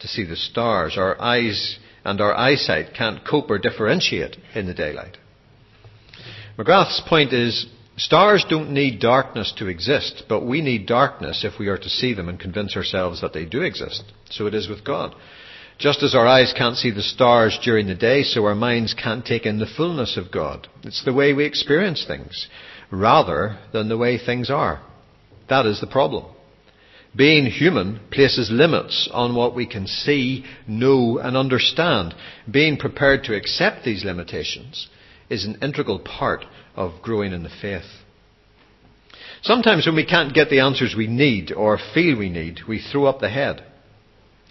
to 0.00 0.08
see 0.08 0.24
the 0.24 0.36
stars. 0.36 0.98
Our 0.98 1.18
eyes 1.18 1.78
and 2.04 2.20
our 2.20 2.34
eyesight 2.34 2.94
can't 2.94 3.26
cope 3.26 3.48
or 3.48 3.58
differentiate 3.58 4.36
in 4.54 4.66
the 4.66 4.74
daylight. 4.74 5.16
McGrath's 6.58 7.00
point 7.08 7.32
is 7.32 7.64
stars 7.96 8.44
don't 8.46 8.72
need 8.72 9.00
darkness 9.00 9.54
to 9.56 9.68
exist, 9.68 10.24
but 10.28 10.44
we 10.44 10.60
need 10.60 10.84
darkness 10.84 11.44
if 11.44 11.58
we 11.58 11.68
are 11.68 11.78
to 11.78 11.88
see 11.88 12.12
them 12.12 12.28
and 12.28 12.38
convince 12.38 12.76
ourselves 12.76 13.22
that 13.22 13.32
they 13.32 13.46
do 13.46 13.62
exist. 13.62 14.04
So 14.28 14.46
it 14.46 14.52
is 14.52 14.68
with 14.68 14.84
God. 14.84 15.14
Just 15.80 16.02
as 16.02 16.14
our 16.14 16.26
eyes 16.26 16.52
can't 16.54 16.76
see 16.76 16.90
the 16.90 17.02
stars 17.02 17.58
during 17.64 17.86
the 17.86 17.94
day, 17.94 18.22
so 18.22 18.44
our 18.44 18.54
minds 18.54 18.92
can't 18.92 19.24
take 19.24 19.46
in 19.46 19.58
the 19.58 19.66
fullness 19.78 20.18
of 20.18 20.30
God. 20.30 20.68
It's 20.82 21.02
the 21.06 21.14
way 21.14 21.32
we 21.32 21.46
experience 21.46 22.04
things, 22.06 22.48
rather 22.90 23.58
than 23.72 23.88
the 23.88 23.96
way 23.96 24.18
things 24.18 24.50
are. 24.50 24.82
That 25.48 25.64
is 25.64 25.80
the 25.80 25.86
problem. 25.86 26.26
Being 27.16 27.46
human 27.46 27.98
places 28.10 28.50
limits 28.52 29.08
on 29.10 29.34
what 29.34 29.56
we 29.56 29.66
can 29.66 29.86
see, 29.86 30.44
know, 30.68 31.18
and 31.18 31.34
understand. 31.34 32.14
Being 32.48 32.76
prepared 32.76 33.24
to 33.24 33.34
accept 33.34 33.82
these 33.82 34.04
limitations 34.04 34.86
is 35.30 35.46
an 35.46 35.56
integral 35.62 35.98
part 35.98 36.44
of 36.76 37.00
growing 37.00 37.32
in 37.32 37.42
the 37.42 37.48
faith. 37.48 37.88
Sometimes 39.40 39.86
when 39.86 39.96
we 39.96 40.04
can't 40.04 40.34
get 40.34 40.50
the 40.50 40.60
answers 40.60 40.94
we 40.94 41.06
need 41.06 41.52
or 41.52 41.78
feel 41.94 42.18
we 42.18 42.28
need, 42.28 42.60
we 42.68 42.82
throw 42.82 43.06
up 43.06 43.20
the 43.20 43.30
head. 43.30 43.64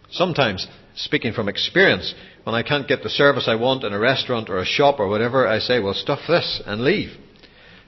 Sometimes, 0.10 0.68
speaking 1.00 1.34
from 1.34 1.48
experience, 1.48 2.14
when 2.44 2.56
I 2.56 2.64
can't 2.64 2.88
get 2.88 3.04
the 3.04 3.10
service 3.10 3.48
I 3.48 3.56
want 3.56 3.84
in 3.84 3.94
a 3.94 4.00
restaurant 4.00 4.50
or 4.50 4.60
a 4.60 4.66
shop 4.66 5.00
or 5.00 5.08
whatever, 5.08 5.48
I 5.48 5.60
say, 5.60 5.80
well, 5.80 5.94
stuff 5.94 6.20
this 6.28 6.62
and 6.66 6.82
leave. 6.82 7.12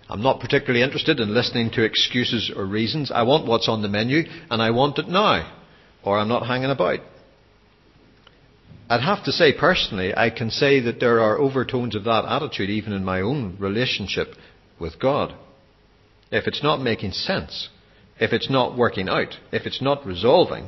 I'm 0.09 0.21
not 0.21 0.39
particularly 0.39 0.83
interested 0.83 1.19
in 1.19 1.33
listening 1.33 1.71
to 1.71 1.83
excuses 1.83 2.51
or 2.55 2.65
reasons. 2.65 3.11
I 3.11 3.23
want 3.23 3.47
what's 3.47 3.69
on 3.69 3.81
the 3.81 3.87
menu 3.87 4.23
and 4.49 4.61
I 4.61 4.71
want 4.71 4.97
it 4.97 5.07
now, 5.07 5.51
or 6.03 6.17
I'm 6.17 6.27
not 6.27 6.47
hanging 6.47 6.69
about. 6.69 6.99
I'd 8.89 9.01
have 9.01 9.23
to 9.25 9.31
say 9.31 9.53
personally, 9.57 10.13
I 10.15 10.29
can 10.29 10.49
say 10.49 10.81
that 10.81 10.99
there 10.99 11.21
are 11.21 11.37
overtones 11.37 11.95
of 11.95 12.03
that 12.05 12.25
attitude 12.25 12.69
even 12.69 12.91
in 12.91 13.05
my 13.05 13.21
own 13.21 13.55
relationship 13.57 14.35
with 14.79 14.99
God. 14.99 15.33
If 16.29 16.45
it's 16.45 16.63
not 16.63 16.81
making 16.81 17.11
sense, 17.11 17.69
if 18.19 18.33
it's 18.33 18.49
not 18.49 18.77
working 18.77 19.07
out, 19.07 19.37
if 19.53 19.65
it's 19.65 19.81
not 19.81 20.05
resolving, 20.05 20.67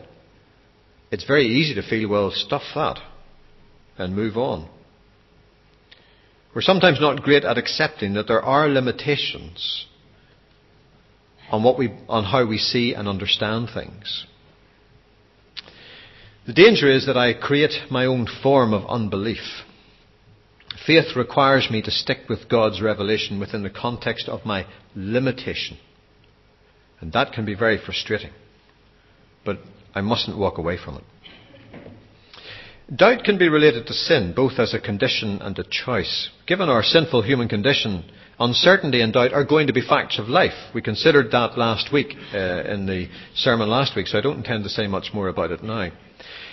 it's 1.13 1.25
very 1.25 1.45
easy 1.45 1.75
to 1.75 1.87
feel, 1.87 2.09
well, 2.09 2.31
stuff 2.31 2.63
that 2.73 2.97
and 3.99 4.15
move 4.15 4.35
on. 4.35 4.67
We're 6.55 6.63
sometimes 6.63 6.99
not 6.99 7.21
great 7.21 7.45
at 7.45 7.59
accepting 7.59 8.15
that 8.15 8.27
there 8.27 8.41
are 8.41 8.67
limitations 8.67 9.85
on, 11.51 11.61
what 11.61 11.77
we, 11.77 11.93
on 12.09 12.23
how 12.23 12.47
we 12.47 12.57
see 12.57 12.95
and 12.95 13.07
understand 13.07 13.69
things. 13.71 14.25
The 16.47 16.53
danger 16.53 16.91
is 16.91 17.05
that 17.05 17.15
I 17.15 17.35
create 17.35 17.91
my 17.91 18.07
own 18.07 18.27
form 18.41 18.73
of 18.73 18.89
unbelief. 18.89 19.61
Faith 20.87 21.15
requires 21.15 21.69
me 21.69 21.83
to 21.83 21.91
stick 21.91 22.27
with 22.27 22.49
God's 22.49 22.81
revelation 22.81 23.39
within 23.39 23.61
the 23.61 23.69
context 23.69 24.27
of 24.27 24.47
my 24.47 24.65
limitation. 24.95 25.77
And 27.01 27.13
that 27.13 27.33
can 27.33 27.45
be 27.45 27.53
very 27.53 27.77
frustrating. 27.77 28.31
But 29.45 29.59
I 29.95 30.01
mustn't 30.01 30.37
walk 30.37 30.57
away 30.57 30.77
from 30.77 30.95
it. 30.97 31.03
Doubt 32.93 33.23
can 33.23 33.37
be 33.37 33.49
related 33.49 33.87
to 33.87 33.93
sin, 33.93 34.33
both 34.35 34.59
as 34.59 34.73
a 34.73 34.79
condition 34.79 35.41
and 35.41 35.57
a 35.57 35.63
choice. 35.63 36.29
Given 36.45 36.69
our 36.69 36.83
sinful 36.83 37.21
human 37.21 37.47
condition, 37.47 38.03
uncertainty 38.39 39.01
and 39.01 39.13
doubt 39.13 39.33
are 39.33 39.45
going 39.45 39.67
to 39.67 39.73
be 39.73 39.81
facts 39.81 40.19
of 40.19 40.27
life. 40.27 40.53
We 40.75 40.81
considered 40.81 41.31
that 41.31 41.57
last 41.57 41.93
week 41.93 42.13
uh, 42.33 42.63
in 42.65 42.85
the 42.85 43.07
sermon 43.35 43.69
last 43.69 43.95
week, 43.95 44.07
so 44.07 44.17
I 44.17 44.21
don't 44.21 44.37
intend 44.37 44.63
to 44.65 44.69
say 44.69 44.87
much 44.87 45.11
more 45.13 45.29
about 45.29 45.51
it 45.51 45.63
now. 45.63 45.91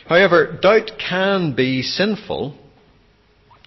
However, 0.07 0.59
doubt 0.61 0.93
can 0.99 1.55
be 1.55 1.83
sinful 1.83 2.57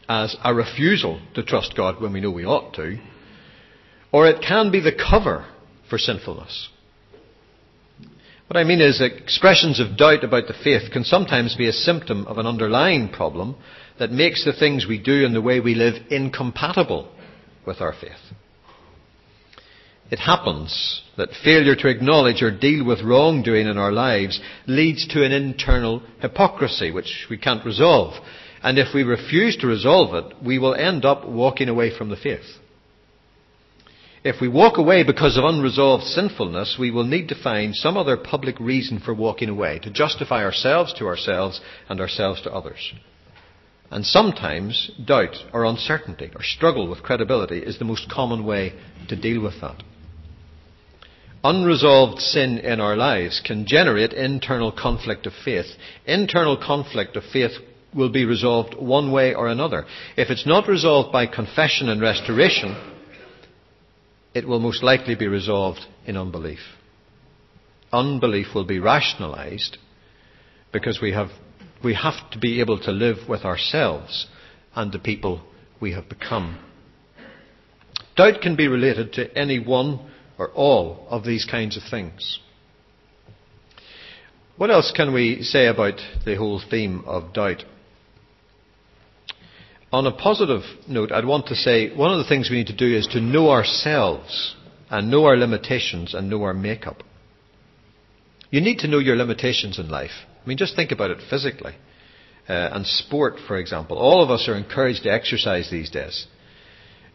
as 0.07 0.35
a 0.43 0.53
refusal 0.53 1.21
to 1.35 1.43
trust 1.43 1.75
God 1.75 2.01
when 2.01 2.13
we 2.13 2.21
know 2.21 2.31
we 2.31 2.45
ought 2.45 2.73
to, 2.75 2.97
or 4.11 4.27
it 4.27 4.43
can 4.45 4.71
be 4.71 4.79
the 4.79 4.91
cover 4.91 5.45
for 5.89 5.97
sinfulness. 5.97 6.69
What 8.47 8.57
I 8.57 8.63
mean 8.65 8.81
is 8.81 8.99
that 8.99 9.17
expressions 9.17 9.79
of 9.79 9.97
doubt 9.97 10.23
about 10.23 10.47
the 10.47 10.53
faith 10.53 10.91
can 10.91 11.03
sometimes 11.03 11.55
be 11.55 11.67
a 11.67 11.73
symptom 11.73 12.27
of 12.27 12.37
an 12.37 12.45
underlying 12.45 13.09
problem 13.09 13.55
that 13.99 14.11
makes 14.11 14.43
the 14.43 14.53
things 14.53 14.85
we 14.85 14.99
do 14.99 15.25
and 15.25 15.33
the 15.33 15.41
way 15.41 15.59
we 15.59 15.75
live 15.75 15.95
incompatible 16.09 17.09
with 17.65 17.79
our 17.79 17.93
faith. 17.93 18.11
It 20.11 20.19
happens 20.19 21.01
that 21.17 21.29
failure 21.43 21.75
to 21.75 21.87
acknowledge 21.87 22.43
or 22.43 22.51
deal 22.51 22.85
with 22.85 23.01
wrongdoing 23.01 23.67
in 23.67 23.77
our 23.77 23.91
lives 23.91 24.39
leads 24.67 25.07
to 25.07 25.23
an 25.23 25.31
internal 25.31 26.03
hypocrisy 26.19 26.91
which 26.91 27.27
we 27.29 27.37
can't 27.37 27.65
resolve. 27.65 28.13
And 28.61 28.77
if 28.77 28.93
we 28.93 29.03
refuse 29.03 29.57
to 29.57 29.67
resolve 29.67 30.13
it, 30.13 30.35
we 30.45 30.59
will 30.59 30.75
end 30.75 31.05
up 31.05 31.27
walking 31.27 31.69
away 31.69 31.97
from 31.97 32.09
the 32.09 32.15
faith. 32.15 32.45
If 34.23 34.39
we 34.39 34.47
walk 34.47 34.77
away 34.77 35.03
because 35.03 35.37
of 35.37 35.43
unresolved 35.43 36.05
sinfulness, 36.05 36.77
we 36.79 36.91
will 36.91 37.03
need 37.03 37.27
to 37.29 37.41
find 37.41 37.75
some 37.75 37.97
other 37.97 38.15
public 38.15 38.59
reason 38.59 38.99
for 38.99 39.13
walking 39.13 39.49
away, 39.49 39.79
to 39.79 39.89
justify 39.89 40.43
ourselves 40.43 40.93
to 40.93 41.07
ourselves 41.07 41.59
and 41.89 41.99
ourselves 41.99 42.41
to 42.43 42.53
others. 42.53 42.93
And 43.91 44.05
sometimes 44.05 44.91
doubt 45.03 45.35
or 45.51 45.65
uncertainty 45.65 46.31
or 46.35 46.41
struggle 46.41 46.87
with 46.87 47.03
credibility 47.03 47.59
is 47.59 47.77
the 47.79 47.85
most 47.85 48.09
common 48.09 48.45
way 48.45 48.73
to 49.09 49.15
deal 49.15 49.41
with 49.41 49.59
that 49.61 49.83
unresolved 51.43 52.21
sin 52.21 52.57
in 52.59 52.79
our 52.79 52.95
lives 52.95 53.41
can 53.43 53.65
generate 53.65 54.13
internal 54.13 54.71
conflict 54.71 55.27
of 55.27 55.33
faith. 55.43 55.65
Internal 56.05 56.57
conflict 56.57 57.17
of 57.17 57.23
faith 57.33 57.51
will 57.93 58.11
be 58.11 58.25
resolved 58.25 58.73
one 58.75 59.11
way 59.11 59.33
or 59.33 59.47
another. 59.47 59.85
If 60.15 60.29
it's 60.29 60.47
not 60.47 60.67
resolved 60.67 61.11
by 61.11 61.27
confession 61.27 61.89
and 61.89 62.01
restoration, 62.01 62.92
it 64.33 64.47
will 64.47 64.59
most 64.59 64.83
likely 64.83 65.15
be 65.15 65.27
resolved 65.27 65.81
in 66.05 66.17
unbelief. 66.17 66.59
Unbelief 67.91 68.47
will 68.55 68.65
be 68.65 68.79
rationalized 68.79 69.77
because 70.71 70.99
we 71.01 71.11
have, 71.11 71.29
we 71.83 71.93
have 71.93 72.31
to 72.31 72.39
be 72.39 72.59
able 72.59 72.79
to 72.79 72.91
live 72.91 73.29
with 73.29 73.43
ourselves 73.45 74.27
and 74.75 74.91
the 74.91 74.99
people 74.99 75.43
we 75.79 75.93
have 75.93 76.09
become. 76.09 76.57
Doubt 78.15 78.41
can 78.41 78.55
be 78.55 78.67
related 78.67 79.13
to 79.13 79.37
any 79.37 79.59
one 79.59 79.99
or 80.37 80.49
all 80.51 81.07
of 81.09 81.23
these 81.23 81.45
kinds 81.45 81.77
of 81.77 81.83
things. 81.89 82.39
What 84.57 84.71
else 84.71 84.91
can 84.95 85.13
we 85.13 85.41
say 85.41 85.67
about 85.67 85.99
the 86.25 86.35
whole 86.35 86.61
theme 86.69 87.03
of 87.05 87.33
doubt? 87.33 87.63
On 89.93 90.07
a 90.07 90.11
positive 90.11 90.63
note, 90.87 91.11
I'd 91.11 91.23
want 91.23 91.45
to 91.47 91.55
say 91.55 91.95
one 91.95 92.11
of 92.11 92.17
the 92.17 92.27
things 92.27 92.49
we 92.49 92.57
need 92.57 92.67
to 92.67 92.75
do 92.75 92.97
is 92.97 93.05
to 93.11 93.21
know 93.21 93.51
ourselves 93.51 94.55
and 94.89 95.11
know 95.11 95.25
our 95.25 95.37
limitations 95.37 96.15
and 96.15 96.31
know 96.31 96.41
our 96.41 96.53
makeup. 96.55 97.03
You 98.49 98.59
need 98.59 98.79
to 98.79 98.87
know 98.87 98.97
your 98.97 99.15
limitations 99.15 99.77
in 99.77 99.89
life. 99.89 100.25
I 100.43 100.47
mean, 100.47 100.57
just 100.57 100.75
think 100.75 100.91
about 100.91 101.11
it 101.11 101.19
physically. 101.29 101.75
Uh, 102.49 102.69
and 102.73 102.87
sport, 102.87 103.35
for 103.47 103.57
example. 103.57 103.99
All 103.99 104.23
of 104.23 104.31
us 104.31 104.49
are 104.49 104.57
encouraged 104.57 105.03
to 105.03 105.13
exercise 105.13 105.69
these 105.69 105.91
days. 105.91 106.25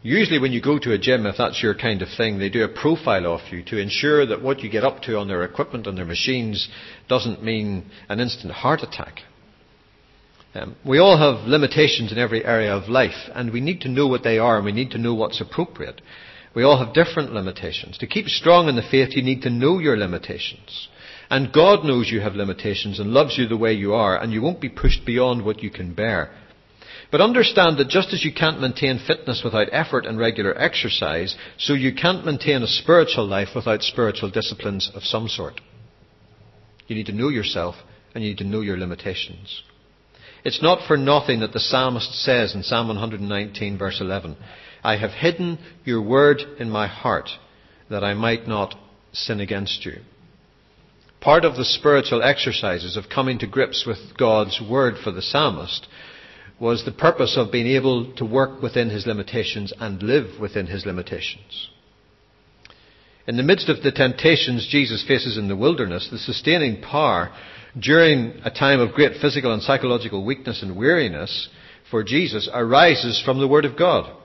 Usually, 0.01 0.39
when 0.39 0.53
you 0.53 0.61
go 0.61 0.79
to 0.79 0.93
a 0.93 0.97
gym, 0.97 1.25
if 1.25 1.35
that's 1.37 1.61
your 1.61 1.75
kind 1.75 2.01
of 2.01 2.07
thing, 2.15 2.39
they 2.39 2.49
do 2.49 2.63
a 2.63 2.69
profile 2.69 3.25
of 3.25 3.41
you 3.51 3.61
to 3.65 3.77
ensure 3.77 4.25
that 4.25 4.41
what 4.41 4.61
you 4.61 4.69
get 4.69 4.85
up 4.85 5.01
to 5.01 5.17
on 5.17 5.27
their 5.27 5.43
equipment 5.43 5.85
and 5.85 5.97
their 5.97 6.05
machines 6.05 6.69
doesn't 7.09 7.43
mean 7.43 7.91
an 8.07 8.21
instant 8.21 8.53
heart 8.53 8.83
attack. 8.83 9.19
Um, 10.55 10.75
we 10.83 10.97
all 10.97 11.17
have 11.17 11.47
limitations 11.47 12.11
in 12.11 12.17
every 12.17 12.43
area 12.43 12.75
of 12.75 12.89
life, 12.89 13.29
and 13.35 13.51
we 13.51 13.61
need 13.61 13.81
to 13.81 13.89
know 13.89 14.07
what 14.07 14.23
they 14.23 14.39
are, 14.39 14.57
and 14.57 14.65
we 14.65 14.71
need 14.71 14.91
to 14.91 14.97
know 14.97 15.13
what's 15.13 15.41
appropriate. 15.41 16.01
We 16.55 16.63
all 16.63 16.83
have 16.83 16.95
different 16.95 17.33
limitations. 17.33 17.99
To 17.99 18.07
keep 18.07 18.27
strong 18.27 18.67
in 18.67 18.75
the 18.75 18.81
faith, 18.81 19.09
you 19.11 19.21
need 19.21 19.43
to 19.43 19.51
know 19.51 19.77
your 19.77 19.95
limitations. 19.95 20.89
And 21.29 21.53
God 21.53 21.83
knows 21.85 22.09
you 22.09 22.21
have 22.21 22.33
limitations 22.33 22.99
and 22.99 23.13
loves 23.13 23.37
you 23.37 23.47
the 23.47 23.57
way 23.57 23.73
you 23.73 23.93
are, 23.93 24.17
and 24.19 24.33
you 24.33 24.41
won't 24.41 24.59
be 24.59 24.69
pushed 24.69 25.05
beyond 25.05 25.45
what 25.45 25.61
you 25.61 25.69
can 25.69 25.93
bear. 25.93 26.31
But 27.11 27.21
understand 27.21 27.77
that 27.77 27.89
just 27.89 28.13
as 28.13 28.23
you 28.23 28.33
can't 28.33 28.61
maintain 28.61 28.99
fitness 28.99 29.41
without 29.43 29.69
effort 29.71 30.05
and 30.05 30.17
regular 30.17 30.59
exercise, 30.59 31.35
so 31.57 31.73
you 31.73 31.93
can't 31.93 32.25
maintain 32.25 32.63
a 32.63 32.67
spiritual 32.67 33.27
life 33.27 33.49
without 33.55 33.83
spiritual 33.83 34.31
disciplines 34.31 34.91
of 34.95 35.03
some 35.03 35.27
sort. 35.27 35.61
You 36.87 36.95
need 36.95 37.07
to 37.07 37.11
know 37.11 37.29
yourself 37.29 37.75
and 38.13 38.23
you 38.23 38.31
need 38.31 38.39
to 38.39 38.43
know 38.43 38.61
your 38.61 38.77
limitations. 38.77 39.63
It's 40.43 40.61
not 40.61 40.87
for 40.87 40.97
nothing 40.97 41.41
that 41.41 41.53
the 41.53 41.59
psalmist 41.59 42.13
says 42.23 42.55
in 42.55 42.63
Psalm 42.63 42.87
119 42.87 43.77
verse 43.77 43.99
11, 43.99 44.37
I 44.83 44.95
have 44.97 45.11
hidden 45.11 45.59
your 45.83 46.01
word 46.01 46.41
in 46.59 46.69
my 46.69 46.87
heart 46.87 47.29
that 47.89 48.03
I 48.03 48.13
might 48.13 48.47
not 48.47 48.75
sin 49.11 49.39
against 49.39 49.85
you. 49.85 49.97
Part 51.19 51.43
of 51.43 51.57
the 51.57 51.65
spiritual 51.65 52.23
exercises 52.23 52.95
of 52.95 53.09
coming 53.09 53.39
to 53.39 53.47
grips 53.47 53.85
with 53.85 54.17
God's 54.17 54.61
word 54.61 54.95
for 55.03 55.11
the 55.11 55.21
psalmist 55.21 55.87
was 56.59 56.85
the 56.85 56.91
purpose 56.91 57.35
of 57.37 57.51
being 57.51 57.67
able 57.67 58.13
to 58.15 58.25
work 58.25 58.61
within 58.61 58.89
his 58.89 59.05
limitations 59.05 59.73
and 59.79 60.01
live 60.01 60.39
within 60.39 60.67
his 60.67 60.85
limitations. 60.85 61.69
In 63.27 63.37
the 63.37 63.43
midst 63.43 63.69
of 63.69 63.83
the 63.83 63.91
temptations 63.91 64.67
Jesus 64.69 65.05
faces 65.05 65.37
in 65.37 65.49
the 65.49 65.55
wilderness, 65.55 66.07
the 66.09 66.17
sustaining 66.17 66.81
power 66.81 67.31
during 67.77 68.39
a 68.43 68.51
time 68.51 68.79
of 68.79 68.93
great 68.93 69.21
physical 69.21 69.53
and 69.53 69.61
psychological 69.61 70.25
weakness 70.25 70.63
and 70.63 70.75
weariness 70.75 71.49
for 71.89 72.03
Jesus 72.03 72.49
arises 72.53 73.21
from 73.23 73.39
the 73.39 73.47
Word 73.47 73.65
of 73.65 73.77
God. 73.77 74.15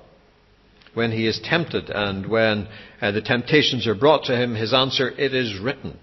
When 0.93 1.11
he 1.11 1.27
is 1.27 1.41
tempted 1.43 1.91
and 1.91 2.29
when 2.29 2.69
uh, 3.01 3.11
the 3.11 3.23
temptations 3.23 3.87
are 3.87 3.95
brought 3.95 4.25
to 4.25 4.37
him, 4.37 4.55
his 4.55 4.73
answer, 4.73 5.11
it 5.11 5.35
is 5.35 5.59
written. 5.59 5.99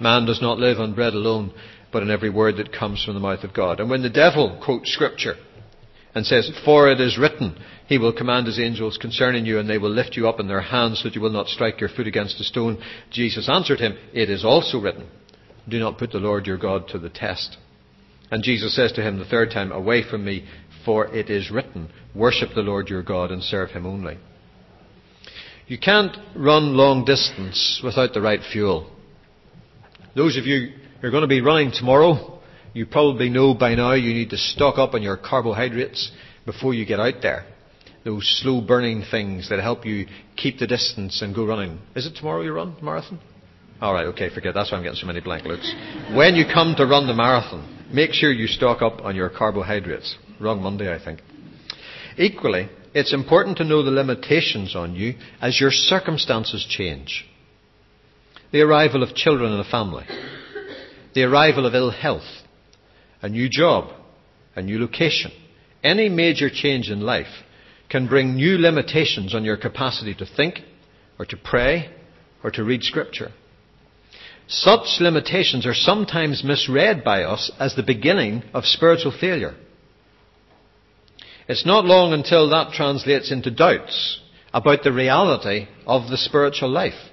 Man 0.00 0.24
does 0.24 0.42
not 0.42 0.58
live 0.58 0.80
on 0.80 0.94
bread 0.94 1.12
alone, 1.12 1.52
but 1.92 2.02
in 2.02 2.10
every 2.10 2.30
word 2.30 2.56
that 2.56 2.72
comes 2.72 3.04
from 3.04 3.14
the 3.14 3.20
mouth 3.20 3.44
of 3.44 3.54
God. 3.54 3.78
And 3.78 3.88
when 3.88 4.02
the 4.02 4.10
devil 4.10 4.60
quotes 4.64 4.92
scripture 4.92 5.34
and 6.14 6.26
says, 6.26 6.50
For 6.64 6.90
it 6.90 7.00
is 7.00 7.18
written, 7.18 7.62
he 7.86 7.98
will 7.98 8.12
command 8.12 8.46
his 8.46 8.58
angels 8.58 8.96
concerning 8.96 9.46
you, 9.46 9.58
and 9.58 9.68
they 9.68 9.78
will 9.78 9.90
lift 9.90 10.16
you 10.16 10.28
up 10.28 10.40
in 10.40 10.48
their 10.48 10.60
hands 10.60 11.00
so 11.00 11.08
that 11.08 11.14
you 11.14 11.20
will 11.20 11.30
not 11.30 11.48
strike 11.48 11.80
your 11.80 11.90
foot 11.90 12.06
against 12.06 12.40
a 12.40 12.44
stone. 12.44 12.82
Jesus 13.10 13.48
answered 13.48 13.80
him, 13.80 13.96
It 14.12 14.30
is 14.30 14.44
also 14.44 14.80
written, 14.80 15.08
Do 15.70 15.78
not 15.78 15.98
put 15.98 16.10
the 16.10 16.18
Lord 16.18 16.46
your 16.46 16.58
God 16.58 16.88
to 16.88 16.98
the 16.98 17.08
test. 17.08 17.56
And 18.30 18.42
Jesus 18.42 18.74
says 18.74 18.92
to 18.92 19.02
him 19.02 19.18
the 19.18 19.24
third 19.24 19.50
time, 19.50 19.70
Away 19.70 20.02
from 20.08 20.24
me, 20.24 20.46
for 20.84 21.06
it 21.06 21.30
is 21.30 21.50
written, 21.50 21.90
Worship 22.14 22.50
the 22.54 22.62
Lord 22.62 22.88
your 22.88 23.02
God 23.02 23.30
and 23.30 23.42
serve 23.42 23.70
him 23.70 23.86
only. 23.86 24.18
You 25.68 25.78
can't 25.78 26.16
run 26.34 26.76
long 26.76 27.04
distance 27.04 27.80
without 27.84 28.12
the 28.12 28.20
right 28.20 28.40
fuel. 28.52 28.90
Those 30.16 30.36
of 30.36 30.44
you 30.44 30.72
who 31.00 31.06
are 31.06 31.12
going 31.12 31.22
to 31.22 31.28
be 31.28 31.40
running 31.40 31.70
tomorrow, 31.70 32.40
you 32.72 32.86
probably 32.86 33.28
know 33.28 33.54
by 33.54 33.76
now 33.76 33.94
you 33.94 34.12
need 34.12 34.30
to 34.30 34.36
stock 34.36 34.78
up 34.78 34.94
on 34.94 35.02
your 35.02 35.16
carbohydrates 35.16 36.10
before 36.44 36.74
you 36.74 36.84
get 36.84 36.98
out 36.98 37.22
there. 37.22 37.46
Those 38.04 38.26
slow 38.42 38.60
burning 38.60 39.04
things 39.08 39.50
that 39.50 39.60
help 39.60 39.86
you 39.86 40.06
keep 40.36 40.58
the 40.58 40.66
distance 40.66 41.22
and 41.22 41.34
go 41.34 41.46
running. 41.46 41.78
Is 41.94 42.06
it 42.06 42.16
tomorrow 42.16 42.42
you 42.42 42.52
run 42.52 42.74
marathon? 42.82 43.20
All 43.80 43.94
right, 43.94 44.08
okay, 44.08 44.28
forget. 44.28 44.52
That's 44.52 44.70
why 44.70 44.76
I'm 44.76 44.84
getting 44.84 44.98
so 44.98 45.06
many 45.06 45.20
blank 45.20 45.46
looks. 45.46 45.74
When 46.12 46.34
you 46.34 46.44
come 46.44 46.74
to 46.76 46.84
run 46.84 47.06
the 47.06 47.14
marathon, 47.14 47.86
make 47.90 48.12
sure 48.12 48.30
you 48.30 48.46
stock 48.46 48.82
up 48.82 49.00
on 49.00 49.16
your 49.16 49.30
carbohydrates. 49.30 50.16
Wrong 50.38 50.60
Monday, 50.62 50.94
I 50.94 51.02
think. 51.02 51.22
Equally, 52.18 52.68
it's 52.92 53.14
important 53.14 53.56
to 53.56 53.64
know 53.64 53.82
the 53.82 53.90
limitations 53.90 54.76
on 54.76 54.94
you 54.94 55.14
as 55.40 55.58
your 55.58 55.70
circumstances 55.70 56.66
change. 56.68 57.24
The 58.52 58.60
arrival 58.60 59.02
of 59.02 59.14
children 59.14 59.50
in 59.50 59.60
a 59.60 59.64
family, 59.64 60.04
the 61.14 61.22
arrival 61.22 61.64
of 61.64 61.74
ill 61.74 61.90
health, 61.90 62.28
a 63.22 63.30
new 63.30 63.48
job, 63.48 63.94
a 64.56 64.60
new 64.60 64.78
location, 64.78 65.30
any 65.82 66.10
major 66.10 66.50
change 66.50 66.90
in 66.90 67.00
life 67.00 67.44
can 67.88 68.08
bring 68.08 68.34
new 68.34 68.58
limitations 68.58 69.34
on 69.34 69.44
your 69.44 69.56
capacity 69.56 70.14
to 70.16 70.26
think, 70.26 70.60
or 71.18 71.24
to 71.24 71.36
pray, 71.38 71.90
or 72.44 72.50
to 72.50 72.62
read 72.62 72.82
Scripture. 72.82 73.30
Such 74.50 75.00
limitations 75.00 75.64
are 75.64 75.74
sometimes 75.74 76.42
misread 76.42 77.04
by 77.04 77.22
us 77.22 77.52
as 77.60 77.76
the 77.76 77.84
beginning 77.84 78.42
of 78.52 78.64
spiritual 78.66 79.12
failure. 79.12 79.54
It's 81.46 81.64
not 81.64 81.84
long 81.84 82.12
until 82.12 82.50
that 82.50 82.72
translates 82.72 83.30
into 83.30 83.52
doubts 83.52 84.20
about 84.52 84.82
the 84.82 84.92
reality 84.92 85.68
of 85.86 86.10
the 86.10 86.16
spiritual 86.16 86.68
life. 86.68 87.10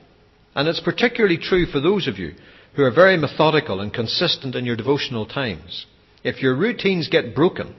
And 0.55 0.67
it's 0.67 0.79
particularly 0.79 1.37
true 1.37 1.67
for 1.67 1.79
those 1.79 2.07
of 2.07 2.17
you 2.17 2.33
who 2.75 2.83
are 2.83 2.91
very 2.91 3.17
methodical 3.17 3.81
and 3.81 3.93
consistent 3.93 4.55
in 4.55 4.65
your 4.65 4.75
devotional 4.75 5.27
times. 5.27 5.85
If 6.23 6.41
your 6.41 6.55
routines 6.55 7.07
get 7.07 7.35
broken, 7.35 7.75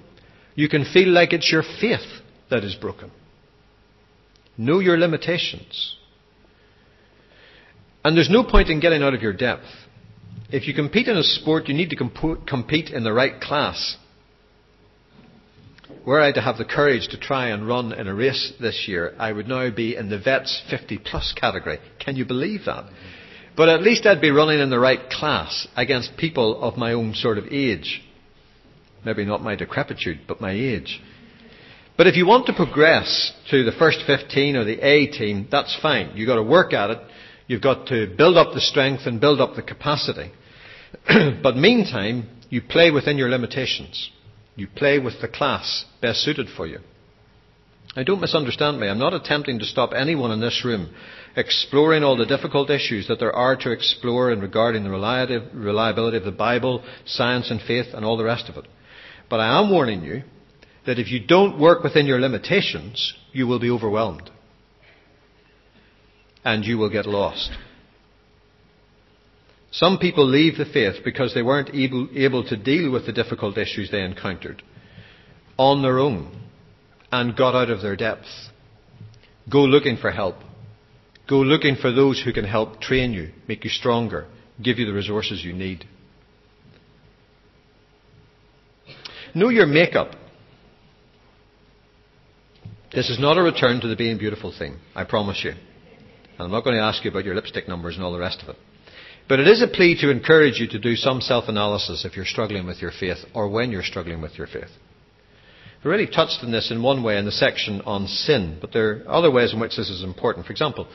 you 0.54 0.68
can 0.68 0.84
feel 0.84 1.08
like 1.08 1.32
it's 1.32 1.50
your 1.50 1.64
faith 1.80 2.22
that 2.48 2.62
is 2.62 2.76
broken. 2.76 3.10
Know 4.56 4.78
your 4.78 4.98
limitations. 4.98 5.96
And 8.08 8.16
there's 8.16 8.30
no 8.30 8.42
point 8.42 8.70
in 8.70 8.80
getting 8.80 9.02
out 9.02 9.12
of 9.12 9.20
your 9.20 9.34
depth. 9.34 9.66
If 10.50 10.66
you 10.66 10.72
compete 10.72 11.08
in 11.08 11.18
a 11.18 11.22
sport, 11.22 11.68
you 11.68 11.74
need 11.74 11.90
to 11.90 11.96
comp- 11.96 12.46
compete 12.46 12.88
in 12.88 13.04
the 13.04 13.12
right 13.12 13.38
class. 13.38 13.98
Were 16.06 16.18
I 16.18 16.32
to 16.32 16.40
have 16.40 16.56
the 16.56 16.64
courage 16.64 17.08
to 17.08 17.20
try 17.20 17.48
and 17.48 17.68
run 17.68 17.92
in 17.92 18.08
a 18.08 18.14
race 18.14 18.54
this 18.58 18.86
year, 18.88 19.14
I 19.18 19.30
would 19.30 19.46
now 19.46 19.68
be 19.68 19.94
in 19.94 20.08
the 20.08 20.18
vets 20.18 20.62
50 20.70 20.96
plus 21.04 21.34
category. 21.38 21.80
Can 21.98 22.16
you 22.16 22.24
believe 22.24 22.64
that? 22.64 22.86
But 23.54 23.68
at 23.68 23.82
least 23.82 24.06
I'd 24.06 24.22
be 24.22 24.30
running 24.30 24.60
in 24.60 24.70
the 24.70 24.80
right 24.80 25.10
class 25.10 25.68
against 25.76 26.16
people 26.16 26.62
of 26.62 26.78
my 26.78 26.94
own 26.94 27.12
sort 27.12 27.36
of 27.36 27.44
age. 27.50 28.00
Maybe 29.04 29.26
not 29.26 29.42
my 29.42 29.54
decrepitude, 29.54 30.20
but 30.26 30.40
my 30.40 30.52
age. 30.52 30.98
But 31.98 32.06
if 32.06 32.16
you 32.16 32.26
want 32.26 32.46
to 32.46 32.54
progress 32.54 33.34
to 33.50 33.64
the 33.64 33.72
first 33.72 33.98
15 34.06 34.56
or 34.56 34.64
the 34.64 34.80
A 34.80 35.08
team, 35.08 35.46
that's 35.50 35.78
fine. 35.82 36.12
You've 36.16 36.28
got 36.28 36.36
to 36.36 36.42
work 36.42 36.72
at 36.72 36.88
it. 36.88 37.00
You've 37.49 37.62
got 37.62 37.88
to 37.88 38.14
build 38.17 38.37
up 38.37 38.55
the 38.55 38.61
strength 38.61 39.07
and 39.07 39.21
build 39.21 39.40
up 39.40 39.57
the 39.57 39.62
capacity. 39.62 40.31
but 41.43 41.57
meantime, 41.57 42.28
you 42.50 42.62
play 42.62 42.90
within 42.90 43.19
your 43.19 43.31
limitations. 43.31 44.11
You 44.55 44.69
play 44.69 44.99
with 44.99 45.21
the 45.21 45.28
class 45.28 45.85
best 46.00 46.21
suited 46.21 46.49
for 46.55 46.67
you. 46.67 46.78
Now, 47.97 48.02
don't 48.05 48.21
misunderstand 48.21 48.78
me. 48.78 48.87
I'm 48.87 48.99
not 48.99 49.14
attempting 49.14 49.59
to 49.59 49.64
stop 49.64 49.93
anyone 49.93 50.31
in 50.31 50.40
this 50.40 50.62
room 50.64 50.95
exploring 51.37 52.05
all 52.05 52.17
the 52.17 52.26
difficult 52.26 52.69
issues 52.69 53.09
that 53.09 53.19
there 53.19 53.35
are 53.35 53.57
to 53.57 53.71
explore 53.71 54.31
in 54.31 54.40
regarding 54.40 54.85
the 54.85 54.90
reliability 54.90 56.17
of 56.17 56.25
the 56.25 56.33
Bible, 56.33 56.85
science 57.07 57.50
and 57.50 57.61
faith, 57.63 57.87
and 57.95 58.04
all 58.04 58.17
the 58.17 58.25
rest 58.25 58.49
of 58.49 58.56
it. 58.56 58.67
But 59.30 59.41
I 59.41 59.61
am 59.61 59.71
warning 59.71 60.02
you 60.04 60.23
that 60.87 60.99
if 60.99 61.11
you 61.11 61.25
don't 61.25 61.61
work 61.61 61.82
within 61.82 62.06
your 62.06 62.21
limitations, 62.21 63.15
you 63.32 63.47
will 63.47 63.58
be 63.58 63.71
overwhelmed. 63.71 64.30
And 66.49 66.65
you 66.65 66.78
will 66.78 66.89
get 66.89 67.04
lost. 67.04 67.50
Some 69.71 69.99
people 69.99 70.26
leave 70.26 70.56
the 70.56 70.65
faith 70.65 71.04
because 71.04 71.34
they 71.34 71.43
weren't 71.43 71.75
able, 71.75 72.08
able 72.15 72.43
to 72.45 72.56
deal 72.56 72.91
with 72.91 73.04
the 73.04 73.13
difficult 73.13 73.58
issues 73.58 73.91
they 73.91 74.02
encountered 74.02 74.63
on 75.58 75.82
their 75.82 75.99
own 75.99 76.41
and 77.13 77.37
got 77.37 77.54
out 77.54 77.69
of 77.69 77.82
their 77.82 77.97
depth. 77.97 78.28
Go 79.50 79.65
looking 79.65 79.99
for 79.99 80.11
help. 80.11 80.37
Go 81.28 81.41
looking 81.41 81.76
for 81.76 81.93
those 81.93 82.23
who 82.23 82.32
can 82.32 82.47
help 82.47 82.80
train 82.80 83.13
you, 83.13 83.30
make 83.47 83.63
you 83.63 83.69
stronger, 83.69 84.26
give 84.63 84.78
you 84.78 84.87
the 84.87 84.95
resources 84.95 85.45
you 85.45 85.52
need. 85.52 85.84
Know 89.34 89.50
your 89.50 89.67
makeup. 89.67 90.15
This 92.91 93.11
is 93.11 93.21
not 93.21 93.37
a 93.37 93.43
return 93.43 93.82
to 93.82 93.87
the 93.87 93.97
being 93.97 94.17
beautiful 94.17 94.50
thing, 94.58 94.78
I 94.95 95.04
promise 95.04 95.45
you. 95.45 95.52
And 96.38 96.46
I'm 96.46 96.52
not 96.52 96.64
going 96.64 96.76
to 96.76 96.82
ask 96.82 97.04
you 97.04 97.10
about 97.10 97.24
your 97.24 97.34
lipstick 97.34 97.66
numbers 97.66 97.96
and 97.96 98.04
all 98.04 98.12
the 98.12 98.18
rest 98.18 98.42
of 98.42 98.48
it. 98.48 98.56
But 99.28 99.40
it 99.40 99.48
is 99.48 99.60
a 99.60 99.68
plea 99.68 100.00
to 100.00 100.10
encourage 100.10 100.58
you 100.58 100.68
to 100.68 100.78
do 100.78 100.94
some 100.94 101.20
self 101.20 101.48
analysis 101.48 102.04
if 102.04 102.16
you're 102.16 102.24
struggling 102.24 102.66
with 102.66 102.80
your 102.80 102.92
faith 102.92 103.18
or 103.34 103.48
when 103.48 103.70
you're 103.70 103.82
struggling 103.82 104.22
with 104.22 104.38
your 104.38 104.46
faith. 104.46 104.70
We 105.84 105.88
already 105.88 106.06
touched 106.06 106.38
on 106.42 106.50
this 106.50 106.70
in 106.70 106.82
one 106.82 107.02
way 107.02 107.18
in 107.18 107.24
the 107.24 107.32
section 107.32 107.82
on 107.82 108.06
sin, 108.06 108.58
but 108.60 108.72
there 108.72 108.90
are 108.90 109.08
other 109.08 109.30
ways 109.30 109.52
in 109.52 109.60
which 109.60 109.76
this 109.76 109.90
is 109.90 110.02
important. 110.02 110.46
For 110.46 110.52
example, 110.52 110.88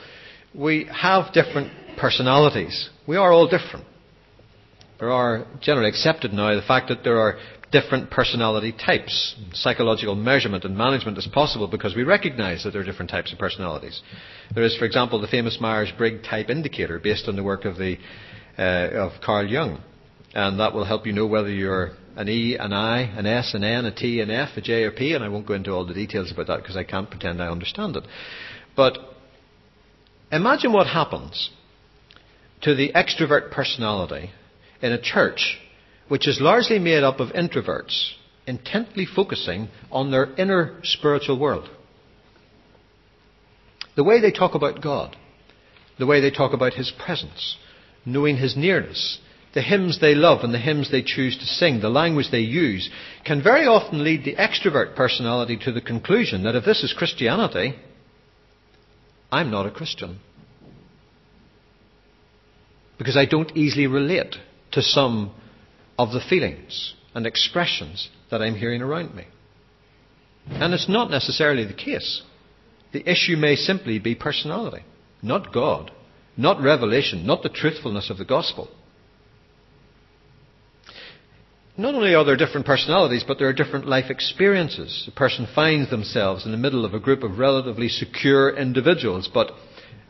we 0.54 0.88
have 0.92 1.32
different 1.32 1.72
personalities. 1.96 2.90
We 3.06 3.16
are 3.16 3.32
all 3.32 3.48
different. 3.48 3.86
There 5.04 5.12
are 5.12 5.44
generally 5.60 5.90
accepted 5.90 6.32
now 6.32 6.54
the 6.54 6.62
fact 6.62 6.88
that 6.88 7.04
there 7.04 7.18
are 7.18 7.36
different 7.70 8.10
personality 8.10 8.72
types. 8.72 9.34
Psychological 9.52 10.14
measurement 10.14 10.64
and 10.64 10.78
management 10.78 11.18
is 11.18 11.26
possible 11.26 11.68
because 11.68 11.94
we 11.94 12.04
recognize 12.04 12.64
that 12.64 12.70
there 12.70 12.80
are 12.80 12.86
different 12.86 13.10
types 13.10 13.30
of 13.30 13.38
personalities. 13.38 14.00
There 14.54 14.64
is, 14.64 14.74
for 14.78 14.86
example, 14.86 15.20
the 15.20 15.26
famous 15.26 15.58
Myers-Briggs 15.60 16.26
type 16.26 16.48
indicator 16.48 16.98
based 16.98 17.28
on 17.28 17.36
the 17.36 17.42
work 17.42 17.66
of, 17.66 17.76
the, 17.76 17.98
uh, 18.58 18.62
of 19.04 19.20
Carl 19.20 19.46
Jung. 19.46 19.82
And 20.32 20.58
that 20.58 20.72
will 20.72 20.86
help 20.86 21.04
you 21.04 21.12
know 21.12 21.26
whether 21.26 21.50
you're 21.50 21.90
an 22.16 22.30
E, 22.30 22.56
an 22.56 22.72
I, 22.72 23.02
an 23.02 23.26
S, 23.26 23.52
an 23.52 23.62
N, 23.62 23.84
a 23.84 23.94
T, 23.94 24.22
an 24.22 24.30
F, 24.30 24.56
a 24.56 24.62
J, 24.62 24.84
or 24.84 24.90
P, 24.90 25.12
and 25.12 25.22
I 25.22 25.28
won't 25.28 25.46
go 25.46 25.52
into 25.52 25.70
all 25.70 25.84
the 25.84 25.92
details 25.92 26.32
about 26.32 26.46
that 26.46 26.62
because 26.62 26.78
I 26.78 26.84
can't 26.84 27.10
pretend 27.10 27.42
I 27.42 27.48
understand 27.48 27.96
it. 27.96 28.04
But 28.74 28.96
imagine 30.32 30.72
what 30.72 30.86
happens 30.86 31.50
to 32.62 32.74
the 32.74 32.90
extrovert 32.94 33.50
personality 33.50 34.30
in 34.84 34.92
a 34.92 35.00
church 35.00 35.58
which 36.08 36.28
is 36.28 36.42
largely 36.42 36.78
made 36.78 37.02
up 37.02 37.18
of 37.18 37.30
introverts 37.30 38.10
intently 38.46 39.06
focusing 39.06 39.68
on 39.90 40.10
their 40.10 40.34
inner 40.34 40.78
spiritual 40.82 41.38
world. 41.38 41.70
The 43.96 44.04
way 44.04 44.20
they 44.20 44.30
talk 44.30 44.54
about 44.54 44.82
God, 44.82 45.16
the 45.98 46.04
way 46.04 46.20
they 46.20 46.30
talk 46.30 46.52
about 46.52 46.74
His 46.74 46.92
presence, 47.02 47.56
knowing 48.04 48.36
His 48.36 48.58
nearness, 48.58 49.18
the 49.54 49.62
hymns 49.62 50.00
they 50.02 50.14
love 50.14 50.44
and 50.44 50.52
the 50.52 50.58
hymns 50.58 50.90
they 50.90 51.02
choose 51.02 51.38
to 51.38 51.46
sing, 51.46 51.80
the 51.80 51.88
language 51.88 52.30
they 52.30 52.40
use, 52.40 52.90
can 53.24 53.42
very 53.42 53.66
often 53.66 54.04
lead 54.04 54.22
the 54.24 54.36
extrovert 54.36 54.94
personality 54.94 55.56
to 55.64 55.72
the 55.72 55.80
conclusion 55.80 56.42
that 56.42 56.56
if 56.56 56.66
this 56.66 56.84
is 56.84 56.92
Christianity, 56.92 57.74
I'm 59.32 59.50
not 59.50 59.64
a 59.64 59.70
Christian. 59.70 60.18
Because 62.98 63.16
I 63.16 63.24
don't 63.24 63.56
easily 63.56 63.86
relate 63.86 64.36
to 64.74 64.82
some 64.82 65.32
of 65.98 66.12
the 66.12 66.20
feelings 66.28 66.94
and 67.14 67.26
expressions 67.26 68.08
that 68.30 68.42
I'm 68.42 68.56
hearing 68.56 68.82
around 68.82 69.14
me. 69.14 69.26
And 70.48 70.74
it's 70.74 70.88
not 70.88 71.10
necessarily 71.10 71.64
the 71.64 71.72
case. 71.72 72.22
The 72.92 73.08
issue 73.10 73.36
may 73.36 73.56
simply 73.56 73.98
be 73.98 74.14
personality, 74.14 74.84
not 75.22 75.52
God, 75.52 75.90
not 76.36 76.62
revelation, 76.62 77.26
not 77.26 77.42
the 77.42 77.48
truthfulness 77.48 78.10
of 78.10 78.18
the 78.18 78.24
gospel. 78.24 78.68
Not 81.76 81.94
only 81.94 82.14
are 82.14 82.24
there 82.24 82.36
different 82.36 82.66
personalities, 82.66 83.24
but 83.26 83.38
there 83.38 83.48
are 83.48 83.52
different 83.52 83.88
life 83.88 84.08
experiences. 84.08 85.08
A 85.08 85.10
person 85.10 85.48
finds 85.54 85.90
themselves 85.90 86.46
in 86.46 86.52
the 86.52 86.58
middle 86.58 86.84
of 86.84 86.94
a 86.94 87.00
group 87.00 87.24
of 87.24 87.38
relatively 87.38 87.88
secure 87.88 88.56
individuals, 88.56 89.28
but 89.32 89.50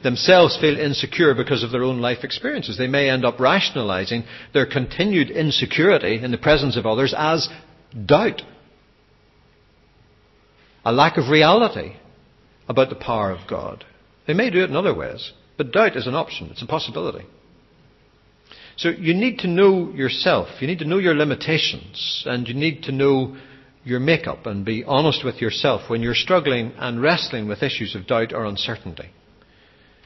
themselves 0.05 0.57
feel 0.61 0.79
insecure 0.79 1.35
because 1.35 1.65
of 1.65 1.73
their 1.73 1.83
own 1.83 2.01
life 2.01 2.23
experiences. 2.23 2.79
They 2.79 2.87
may 2.87 3.09
end 3.09 3.25
up 3.25 3.41
rationalizing 3.41 4.25
their 4.53 4.67
continued 4.67 5.31
insecurity 5.31 6.23
in 6.23 6.31
the 6.31 6.39
presence 6.39 6.77
of 6.77 6.87
others 6.87 7.15
as 7.17 7.49
doubt, 8.07 8.43
a 10.85 10.93
lack 10.93 11.17
of 11.17 11.31
reality 11.31 11.97
about 12.69 12.91
the 12.91 12.95
power 12.95 13.33
of 13.33 13.49
God. 13.49 13.85
They 14.27 14.35
may 14.35 14.51
do 14.51 14.63
it 14.63 14.71
in 14.71 14.77
other 14.77 14.95
ways, 14.95 15.33
but 15.57 15.73
doubt 15.73 15.97
is 15.97 16.07
an 16.07 16.15
option, 16.15 16.51
it's 16.51 16.63
a 16.63 16.67
possibility. 16.67 17.27
So 18.77 18.91
you 18.91 19.15
need 19.15 19.39
to 19.39 19.49
know 19.49 19.91
yourself, 19.91 20.49
you 20.61 20.67
need 20.67 20.81
to 20.81 20.85
know 20.85 20.99
your 20.99 21.15
limitations, 21.15 22.25
and 22.27 22.47
you 22.47 22.55
need 22.55 22.83
to 22.85 22.93
know 22.93 23.37
your 23.85 24.01
makeup 24.01 24.45
and 24.47 24.65
be 24.65 24.85
honest 24.85 25.25
with 25.25 25.41
yourself 25.41 25.89
when 25.89 26.03
you're 26.03 26.15
struggling 26.15 26.73
and 26.77 27.01
wrestling 27.01 27.49
with 27.49 27.63
issues 27.63 27.95
of 27.95 28.07
doubt 28.07 28.33
or 28.35 28.45
uncertainty. 28.45 29.11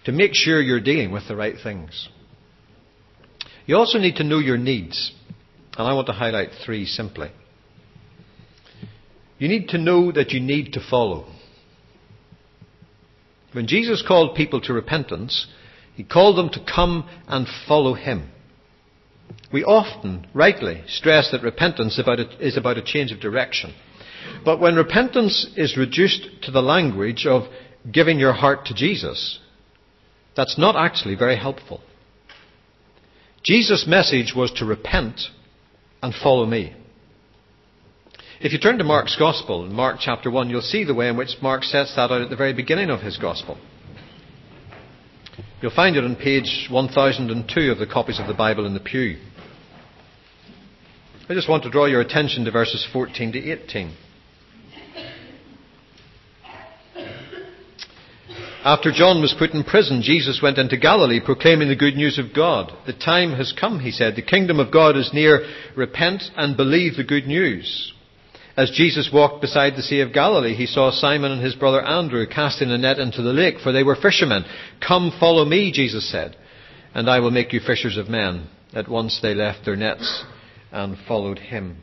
To 0.09 0.13
make 0.13 0.31
sure 0.33 0.63
you're 0.63 0.81
dealing 0.81 1.13
with 1.13 1.29
the 1.29 1.37
right 1.37 1.57
things. 1.63 2.09
You 3.67 3.77
also 3.77 3.99
need 3.99 4.17
to 4.17 4.25
know 4.25 4.39
your 4.39 4.57
needs. 4.57 5.13
And 5.77 5.87
I 5.87 5.93
want 5.93 6.07
to 6.07 6.15
highlight 6.15 6.49
three 6.65 6.87
simply. 6.87 7.31
You 9.39 9.49
need 9.49 9.69
to 9.69 9.77
know 9.77 10.11
that 10.11 10.31
you 10.31 10.41
need 10.41 10.73
to 10.73 10.81
follow. 10.81 11.27
When 13.53 13.67
Jesus 13.67 14.03
called 14.03 14.35
people 14.35 14.63
to 14.63 14.73
repentance, 14.73 15.47
he 15.95 16.05
called 16.05 16.39
them 16.39 16.49
to 16.53 16.65
come 16.65 17.07
and 17.27 17.47
follow 17.69 17.93
him. 17.93 18.31
We 19.53 19.63
often, 19.63 20.27
rightly, 20.33 20.85
stress 20.87 21.31
that 21.33 21.43
repentance 21.43 22.01
is 22.41 22.57
about 22.57 22.79
a 22.79 22.83
change 22.83 23.13
of 23.13 23.21
direction. 23.21 23.75
But 24.43 24.59
when 24.59 24.75
repentance 24.77 25.51
is 25.55 25.77
reduced 25.77 26.45
to 26.45 26.51
the 26.51 26.63
language 26.63 27.27
of 27.27 27.43
giving 27.93 28.19
your 28.19 28.33
heart 28.33 28.65
to 28.65 28.75
Jesus, 28.75 29.41
that's 30.39 30.57
not 30.57 30.77
actually 30.77 31.17
very 31.17 31.37
helpful. 31.37 31.81
Jesus' 33.43 33.87
message 33.89 34.35
was 34.37 34.53
to 34.53 34.65
repent 34.65 35.21
and 36.01 36.15
follow 36.15 36.47
me. 36.47 36.77
If 38.41 38.53
you 38.53 38.61
turn 38.61 38.79
to 38.79 38.85
Mark's 38.85 39.17
Gospel, 39.17 39.67
in 39.67 39.73
Mark 39.75 39.97
chapter 39.99 40.31
1, 40.31 40.49
you'll 40.49 40.61
see 40.61 40.85
the 40.85 40.95
way 40.95 41.09
in 41.09 41.17
which 41.17 41.43
Mark 41.43 41.65
sets 41.65 41.97
that 41.97 42.13
out 42.13 42.23
at 42.23 42.31
the 42.31 42.37
very 42.37 42.53
beginning 42.53 42.89
of 42.89 43.01
his 43.01 43.17
Gospel. 43.17 43.59
You'll 45.61 45.75
find 45.75 45.97
it 45.97 46.05
on 46.05 46.15
page 46.15 46.69
1002 46.71 47.73
of 47.73 47.79
the 47.79 47.87
copies 47.93 48.21
of 48.21 48.29
the 48.29 48.35
Bible 48.35 48.65
in 48.65 48.75
the 48.75 48.81
pew. 48.81 49.19
I 51.29 51.35
just 51.35 51.49
want 51.49 51.65
to 51.65 51.71
draw 51.71 51.87
your 51.87 52.01
attention 52.01 52.45
to 52.45 52.53
verses 52.53 52.87
14 52.93 53.33
to 53.33 53.51
18. 53.51 53.93
After 58.69 58.93
John 58.93 59.23
was 59.23 59.33
put 59.39 59.53
in 59.53 59.65
prison, 59.65 60.03
Jesus 60.03 60.41
went 60.43 60.59
into 60.59 60.77
Galilee 60.77 61.21
proclaiming 61.25 61.69
the 61.69 61.75
good 61.75 61.97
news 61.97 62.19
of 62.19 62.35
God. 62.35 62.71
The 62.85 62.93
time 62.93 63.33
has 63.33 63.51
come, 63.59 63.81
he 63.81 63.91
said. 63.91 64.15
The 64.15 64.21
kingdom 64.21 64.61
of 64.61 64.71
God 64.71 64.95
is 64.95 65.11
near. 65.15 65.41
Repent 65.75 66.25
and 66.37 66.55
believe 66.55 66.95
the 66.95 67.03
good 67.03 67.27
news. 67.27 67.95
As 68.59 68.71
Jesus 68.71 69.09
walked 69.11 69.41
beside 69.41 69.75
the 69.75 69.83
Sea 69.83 70.03
of 70.03 70.13
Galilee, 70.13 70.55
he 70.55 70.67
saw 70.67 70.91
Simon 70.91 71.33
and 71.33 71.43
his 71.43 71.55
brother 71.55 71.81
Andrew 71.81 72.27
casting 72.27 72.71
a 72.71 72.77
net 72.77 72.99
into 72.99 73.23
the 73.23 73.33
lake, 73.33 73.55
for 73.63 73.73
they 73.73 73.85
were 73.85 73.97
fishermen. 73.97 74.45
Come, 74.87 75.13
follow 75.19 75.47
me, 75.47 75.73
Jesus 75.73 76.07
said, 76.11 76.37
and 76.93 77.09
I 77.09 77.21
will 77.21 77.31
make 77.31 77.55
you 77.55 77.61
fishers 77.61 77.97
of 77.97 78.11
men. 78.11 78.51
At 78.75 78.87
once 78.87 79.19
they 79.23 79.33
left 79.33 79.65
their 79.65 79.77
nets 79.77 80.25
and 80.71 80.99
followed 81.09 81.39
him. 81.39 81.83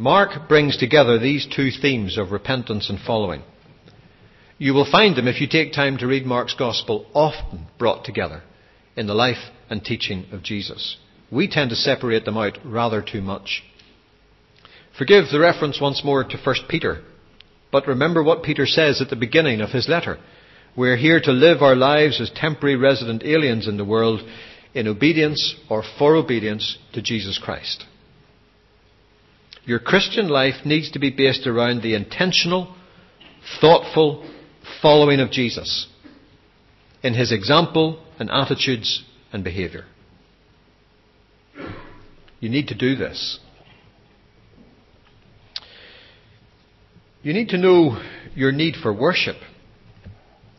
Mark 0.00 0.48
brings 0.48 0.76
together 0.76 1.16
these 1.16 1.46
two 1.46 1.70
themes 1.70 2.18
of 2.18 2.32
repentance 2.32 2.90
and 2.90 2.98
following. 2.98 3.44
You 4.58 4.72
will 4.72 4.90
find 4.90 5.16
them, 5.16 5.28
if 5.28 5.40
you 5.40 5.46
take 5.46 5.72
time 5.72 5.98
to 5.98 6.06
read 6.06 6.24
Mark's 6.24 6.54
Gospel, 6.54 7.06
often 7.12 7.66
brought 7.78 8.04
together 8.04 8.42
in 8.96 9.06
the 9.06 9.14
life 9.14 9.50
and 9.68 9.84
teaching 9.84 10.26
of 10.32 10.42
Jesus. 10.42 10.96
We 11.30 11.48
tend 11.48 11.70
to 11.70 11.76
separate 11.76 12.24
them 12.24 12.38
out 12.38 12.58
rather 12.64 13.02
too 13.02 13.20
much. 13.20 13.62
Forgive 14.96 15.24
the 15.30 15.40
reference 15.40 15.80
once 15.80 16.02
more 16.02 16.24
to 16.24 16.38
1 16.38 16.56
Peter. 16.68 17.02
But 17.70 17.86
remember 17.86 18.22
what 18.22 18.42
Peter 18.42 18.64
says 18.64 19.02
at 19.02 19.10
the 19.10 19.16
beginning 19.16 19.60
of 19.60 19.70
his 19.70 19.88
letter. 19.88 20.18
We're 20.74 20.96
here 20.96 21.20
to 21.20 21.32
live 21.32 21.60
our 21.60 21.76
lives 21.76 22.20
as 22.20 22.30
temporary 22.34 22.76
resident 22.76 23.22
aliens 23.24 23.68
in 23.68 23.76
the 23.76 23.84
world 23.84 24.20
in 24.72 24.88
obedience 24.88 25.54
or 25.68 25.82
for 25.98 26.16
obedience 26.16 26.78
to 26.94 27.02
Jesus 27.02 27.38
Christ. 27.38 27.84
Your 29.64 29.80
Christian 29.80 30.28
life 30.28 30.64
needs 30.64 30.92
to 30.92 30.98
be 30.98 31.10
based 31.10 31.46
around 31.46 31.82
the 31.82 31.94
intentional, 31.94 32.74
thoughtful 33.60 34.24
following 34.82 35.20
of 35.20 35.30
Jesus 35.30 35.86
in 37.02 37.14
his 37.14 37.32
example 37.32 38.02
and 38.18 38.30
attitudes 38.30 39.04
and 39.32 39.44
behaviour. 39.44 39.84
You 42.40 42.48
need 42.48 42.68
to 42.68 42.74
do 42.74 42.96
this. 42.96 43.38
You 47.22 47.32
need 47.32 47.48
to 47.48 47.58
know 47.58 48.00
your 48.34 48.52
need 48.52 48.76
for 48.76 48.92
worship. 48.92 49.36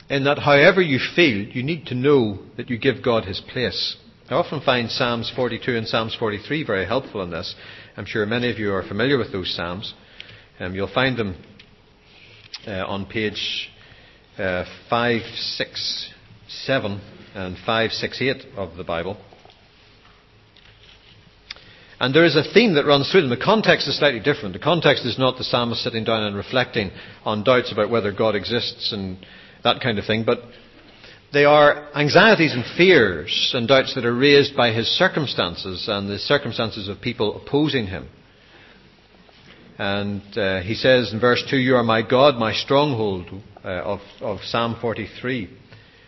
In 0.09 0.23
that, 0.23 0.39
however 0.39 0.81
you 0.81 0.99
feel, 1.15 1.47
you 1.47 1.63
need 1.63 1.85
to 1.87 1.95
know 1.95 2.39
that 2.57 2.69
you 2.69 2.77
give 2.77 3.03
God 3.03 3.25
his 3.25 3.41
place. 3.41 3.97
I 4.29 4.33
often 4.33 4.61
find 4.61 4.89
Psalms 4.89 5.31
42 5.33 5.75
and 5.75 5.87
Psalms 5.87 6.15
43 6.19 6.65
very 6.65 6.85
helpful 6.85 7.21
in 7.23 7.31
this. 7.31 7.55
I'm 7.95 8.05
sure 8.05 8.25
many 8.25 8.49
of 8.51 8.59
you 8.59 8.73
are 8.73 8.83
familiar 8.83 9.17
with 9.17 9.31
those 9.31 9.53
Psalms. 9.55 9.93
Um, 10.59 10.75
you'll 10.75 10.93
find 10.93 11.17
them 11.17 11.41
uh, 12.65 12.85
on 12.85 13.05
page 13.05 13.69
uh, 14.37 14.65
567 14.89 17.01
and 17.33 17.57
568 17.57 18.45
of 18.55 18.77
the 18.77 18.83
Bible. 18.83 19.17
And 21.99 22.13
there 22.13 22.25
is 22.25 22.35
a 22.35 22.43
theme 22.43 22.75
that 22.75 22.85
runs 22.85 23.11
through 23.11 23.21
them. 23.21 23.31
The 23.31 23.37
context 23.37 23.87
is 23.87 23.97
slightly 23.97 24.19
different. 24.19 24.53
The 24.53 24.59
context 24.59 25.03
is 25.05 25.17
not 25.17 25.37
the 25.37 25.43
psalmist 25.43 25.81
sitting 25.81 26.03
down 26.03 26.21
and 26.23 26.35
reflecting 26.35 26.91
on 27.25 27.43
doubts 27.43 27.71
about 27.71 27.89
whether 27.89 28.11
God 28.11 28.35
exists 28.35 28.93
and 28.93 29.17
that 29.63 29.81
kind 29.81 29.97
of 29.97 30.05
thing, 30.05 30.23
but 30.23 30.41
they 31.33 31.45
are 31.45 31.89
anxieties 31.95 32.53
and 32.53 32.63
fears 32.77 33.51
and 33.55 33.67
doubts 33.67 33.95
that 33.95 34.05
are 34.05 34.15
raised 34.15 34.55
by 34.55 34.71
his 34.71 34.87
circumstances 34.87 35.87
and 35.87 36.07
the 36.07 36.19
circumstances 36.19 36.87
of 36.87 37.01
people 37.01 37.41
opposing 37.41 37.87
him. 37.87 38.07
And 39.77 40.21
uh, 40.37 40.61
he 40.61 40.73
says 40.73 41.13
in 41.13 41.19
verse 41.19 41.43
2, 41.49 41.57
You 41.57 41.75
are 41.75 41.83
my 41.83 42.01
God, 42.01 42.35
my 42.35 42.53
stronghold, 42.53 43.29
uh, 43.63 43.67
of, 43.67 43.99
of 44.21 44.39
Psalm 44.43 44.77
43. 44.81 45.49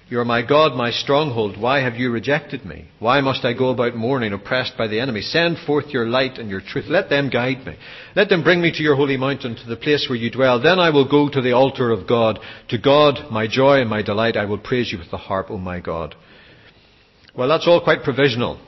You 0.09 0.19
are 0.19 0.25
my 0.25 0.41
God, 0.41 0.75
my 0.75 0.89
stronghold. 0.89 1.61
Why 1.61 1.81
have 1.81 1.93
you 1.93 2.09
rejected 2.09 2.65
me? 2.65 2.87
Why 2.97 3.21
must 3.21 3.45
I 3.45 3.53
go 3.53 3.69
about 3.69 3.95
mourning, 3.95 4.33
oppressed 4.33 4.75
by 4.75 4.87
the 4.87 4.99
enemy? 4.99 5.21
Send 5.21 5.59
forth 5.67 5.89
your 5.89 6.07
light 6.07 6.39
and 6.39 6.49
your 6.49 6.61
truth. 6.61 6.85
Let 6.87 7.11
them 7.11 7.29
guide 7.29 7.63
me. 7.63 7.75
Let 8.15 8.27
them 8.29 8.43
bring 8.43 8.59
me 8.59 8.71
to 8.71 8.81
your 8.81 8.95
holy 8.95 9.17
mountain, 9.17 9.55
to 9.55 9.67
the 9.67 9.75
place 9.75 10.07
where 10.09 10.17
you 10.17 10.31
dwell. 10.31 10.59
Then 10.59 10.79
I 10.79 10.89
will 10.89 11.07
go 11.07 11.29
to 11.29 11.41
the 11.41 11.51
altar 11.51 11.91
of 11.91 12.07
God. 12.07 12.39
To 12.69 12.79
God, 12.79 13.31
my 13.31 13.45
joy 13.45 13.81
and 13.81 13.89
my 13.89 14.01
delight, 14.01 14.35
I 14.35 14.45
will 14.45 14.57
praise 14.57 14.91
you 14.91 14.97
with 14.97 15.11
the 15.11 15.17
harp, 15.17 15.51
O 15.51 15.59
my 15.59 15.79
God. 15.79 16.15
Well, 17.35 17.47
that's 17.47 17.67
all 17.67 17.83
quite 17.83 18.01
provisional, 18.01 18.59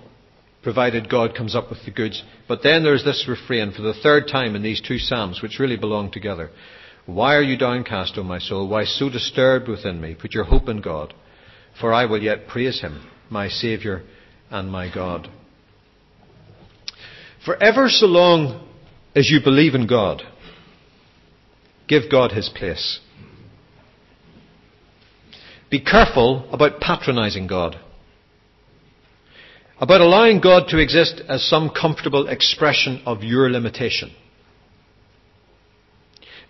provided 0.64 1.10
God 1.10 1.36
comes 1.36 1.56
up 1.56 1.70
with 1.70 1.84
the 1.86 1.92
goods. 1.92 2.24
But 2.48 2.64
then 2.64 2.84
there's 2.84 3.04
this 3.04 3.28
refrain 3.28 3.72
for 3.72 3.82
the 3.82 3.94
third 3.94 4.28
time 4.28 4.56
in 4.56 4.64
these 4.64 4.82
two 4.82 4.98
Psalms, 4.98 5.42
which 5.42 5.60
really 5.60 5.78
belong 5.78 6.12
together. 6.12 6.50
Why 7.06 7.36
are 7.36 7.42
you 7.42 7.58
downcast, 7.58 8.18
O 8.18 8.24
my 8.24 8.40
soul? 8.40 8.68
Why 8.68 8.86
so 8.86 9.10
disturbed 9.10 9.68
within 9.68 10.00
me? 10.00 10.16
Put 10.16 10.34
your 10.34 10.44
hope 10.44 10.70
in 10.70 10.82
God 10.82 11.14
for 11.80 11.94
I 11.94 12.06
will 12.06 12.22
yet 12.22 12.48
praise 12.48 12.82
him, 12.82 13.08
my 13.30 13.48
Saviour 13.48 14.04
and 14.50 14.72
my 14.72 14.94
God. 14.94 15.30
For 17.46 17.62
ever 17.62 17.90
so 17.90 18.06
long 18.06 18.68
as 19.16 19.30
you 19.30 19.40
believe 19.44 19.74
in 19.74 19.88
God, 19.88 20.22
give 21.88 22.04
God 22.12 22.32
his 22.32 22.50
place. 22.50 23.00
Be 25.70 25.80
careful 25.80 26.48
about 26.52 26.82
patronizing 26.82 27.48
God, 27.48 27.80
about 29.82 30.00
allowing 30.00 30.40
God 30.40 30.68
to 30.68 30.78
exist 30.78 31.24
as 31.28 31.44
some 31.44 31.72
comfortable 31.72 32.28
expression 32.28 33.02
of 33.04 33.24
your 33.24 33.50
limitation. 33.50 34.12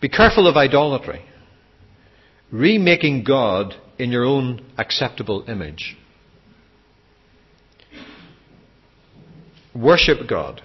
Be 0.02 0.10
careful 0.10 0.48
of 0.48 0.58
idolatry, 0.58 1.24
remaking 2.52 3.24
God 3.24 3.76
in 3.98 4.12
your 4.12 4.26
own 4.26 4.66
acceptable 4.78 5.46
image. 5.48 5.96
Worship 9.74 10.28
God 10.28 10.62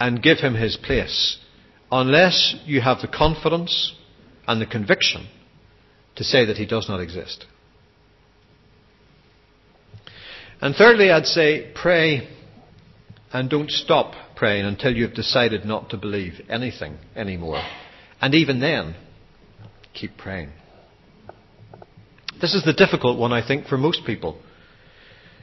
and 0.00 0.22
give 0.22 0.38
Him 0.38 0.54
His 0.54 0.78
place 0.78 1.38
unless 1.90 2.54
you 2.64 2.80
have 2.80 3.02
the 3.02 3.08
confidence 3.08 3.94
and 4.48 4.62
the 4.62 4.66
conviction 4.66 5.28
to 6.16 6.24
say 6.24 6.46
that 6.46 6.56
He 6.56 6.64
does 6.64 6.88
not 6.88 7.00
exist. 7.00 7.44
And 10.62 10.76
thirdly, 10.76 11.10
I'd 11.10 11.26
say 11.26 11.72
pray 11.74 12.28
and 13.32 13.50
don't 13.50 13.70
stop 13.70 14.14
praying 14.36 14.64
until 14.64 14.94
you've 14.94 15.12
decided 15.12 15.64
not 15.64 15.90
to 15.90 15.96
believe 15.96 16.34
anything 16.48 16.98
anymore. 17.16 17.60
And 18.20 18.32
even 18.32 18.60
then, 18.60 18.94
keep 19.92 20.16
praying. 20.16 20.50
This 22.40 22.54
is 22.54 22.64
the 22.64 22.72
difficult 22.72 23.18
one, 23.18 23.32
I 23.32 23.44
think, 23.44 23.66
for 23.66 23.76
most 23.76 24.06
people. 24.06 24.40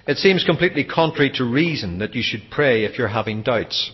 It 0.08 0.18
seems 0.18 0.46
completely 0.46 0.86
contrary 0.86 1.32
to 1.36 1.44
reason 1.44 2.00
that 2.00 2.16
you 2.16 2.24
should 2.24 2.44
pray 2.50 2.86
if 2.86 2.98
you're 2.98 3.10
having 3.10 3.44
doubts. 3.44 3.92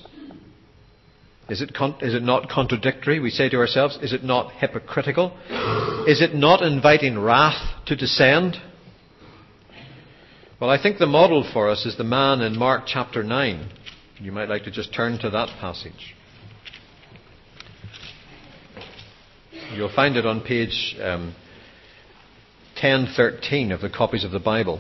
Is 1.50 1.62
it, 1.62 1.74
con- 1.74 1.98
is 2.02 2.14
it 2.14 2.22
not 2.22 2.50
contradictory? 2.50 3.20
We 3.20 3.32
say 3.32 3.50
to 3.50 3.58
ourselves, 3.58 3.98
is 4.00 4.14
it 4.14 4.24
not 4.24 4.52
hypocritical? 4.54 5.36
Is 6.08 6.22
it 6.22 6.36
not 6.36 6.62
inviting 6.62 7.18
wrath 7.18 7.86
to 7.88 7.96
descend? 7.96 8.58
Well, 10.58 10.70
I 10.70 10.82
think 10.82 11.00
the 11.00 11.06
model 11.06 11.46
for 11.52 11.70
us 11.70 11.86
is 11.86 11.98
the 11.98 12.06
man 12.06 12.40
in 12.40 12.58
Mark 12.58 12.84
chapter 12.88 13.24
9. 13.24 13.70
You 14.22 14.32
might 14.32 14.48
like 14.48 14.64
to 14.64 14.72
just 14.72 14.94
turn 14.94 15.18
to 15.20 15.30
that 15.32 15.50
passage. 15.60 16.16
You'll 19.74 19.94
find 19.94 20.16
it 20.16 20.26
on 20.26 20.40
page 20.40 20.96
um, 21.02 21.36
1013 22.82 23.74
of 23.74 23.82
the 23.82 23.90
copies 23.90 24.24
of 24.24 24.32
the 24.32 24.40
Bible. 24.40 24.80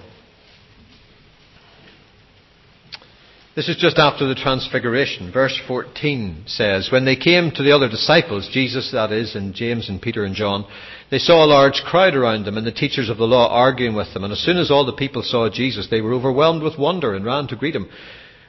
This 3.55 3.69
is 3.69 3.77
just 3.77 3.97
after 3.97 4.27
the 4.27 4.35
transfiguration. 4.35 5.31
Verse 5.31 5.57
14 5.65 6.43
says, 6.45 6.89
When 6.91 7.05
they 7.05 7.15
came 7.15 7.51
to 7.51 7.63
the 7.63 7.71
other 7.71 7.87
disciples, 7.87 8.49
Jesus 8.51 8.91
that 8.91 9.13
is, 9.13 9.33
and 9.33 9.53
James 9.53 9.87
and 9.87 10.01
Peter 10.01 10.25
and 10.25 10.35
John, 10.35 10.65
they 11.09 11.19
saw 11.19 11.41
a 11.41 11.47
large 11.47 11.81
crowd 11.85 12.15
around 12.15 12.43
them 12.43 12.57
and 12.57 12.67
the 12.67 12.71
teachers 12.73 13.07
of 13.09 13.15
the 13.15 13.23
law 13.23 13.47
arguing 13.47 13.95
with 13.95 14.13
them. 14.13 14.25
And 14.25 14.33
as 14.33 14.41
soon 14.41 14.57
as 14.57 14.69
all 14.69 14.85
the 14.85 14.91
people 14.91 15.23
saw 15.23 15.49
Jesus, 15.49 15.87
they 15.89 16.01
were 16.01 16.13
overwhelmed 16.13 16.63
with 16.63 16.77
wonder 16.77 17.15
and 17.15 17.23
ran 17.23 17.47
to 17.47 17.55
greet 17.55 17.77
him. 17.77 17.87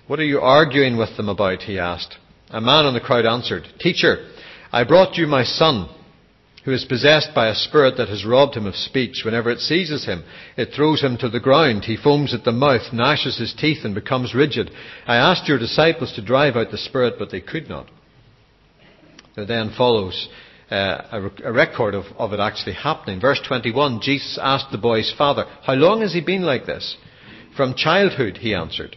What 0.08 0.18
are 0.18 0.24
you 0.24 0.40
arguing 0.40 0.96
with 0.96 1.16
them 1.16 1.28
about? 1.28 1.62
He 1.62 1.78
asked. 1.78 2.16
A 2.50 2.60
man 2.60 2.86
in 2.86 2.94
the 2.94 3.00
crowd 3.00 3.26
answered, 3.26 3.62
Teacher, 3.78 4.28
I 4.72 4.82
brought 4.82 5.16
you 5.16 5.28
my 5.28 5.44
son 5.44 5.88
who 6.66 6.72
is 6.72 6.84
possessed 6.84 7.30
by 7.32 7.46
a 7.46 7.54
spirit 7.54 7.96
that 7.96 8.08
has 8.08 8.26
robbed 8.26 8.56
him 8.56 8.66
of 8.66 8.74
speech. 8.74 9.22
Whenever 9.24 9.50
it 9.50 9.60
seizes 9.60 10.04
him, 10.04 10.24
it 10.56 10.70
throws 10.74 11.00
him 11.00 11.16
to 11.16 11.28
the 11.28 11.38
ground. 11.38 11.84
He 11.84 11.96
foams 11.96 12.34
at 12.34 12.42
the 12.42 12.50
mouth, 12.50 12.92
gnashes 12.92 13.38
his 13.38 13.54
teeth, 13.54 13.84
and 13.84 13.94
becomes 13.94 14.34
rigid. 14.34 14.72
I 15.06 15.14
asked 15.14 15.46
your 15.46 15.60
disciples 15.60 16.12
to 16.14 16.24
drive 16.24 16.56
out 16.56 16.72
the 16.72 16.76
spirit, 16.76 17.14
but 17.20 17.30
they 17.30 17.40
could 17.40 17.68
not. 17.68 17.88
There 19.36 19.46
then 19.46 19.74
follows 19.78 20.28
uh, 20.68 21.02
a, 21.12 21.30
a, 21.44 21.52
record 21.52 21.94
of, 21.94 22.06
of 22.18 22.32
it 22.32 22.40
actually 22.40 22.74
happening. 22.74 23.20
Verse 23.20 23.40
21, 23.46 24.00
Jesus 24.02 24.36
asked 24.42 24.72
the 24.72 24.78
boy's 24.78 25.14
father, 25.16 25.44
How 25.62 25.74
long 25.74 26.00
has 26.00 26.14
he 26.14 26.20
been 26.20 26.42
like 26.42 26.66
this? 26.66 26.96
From 27.56 27.74
childhood, 27.76 28.38
he 28.38 28.54
answered. 28.54 28.96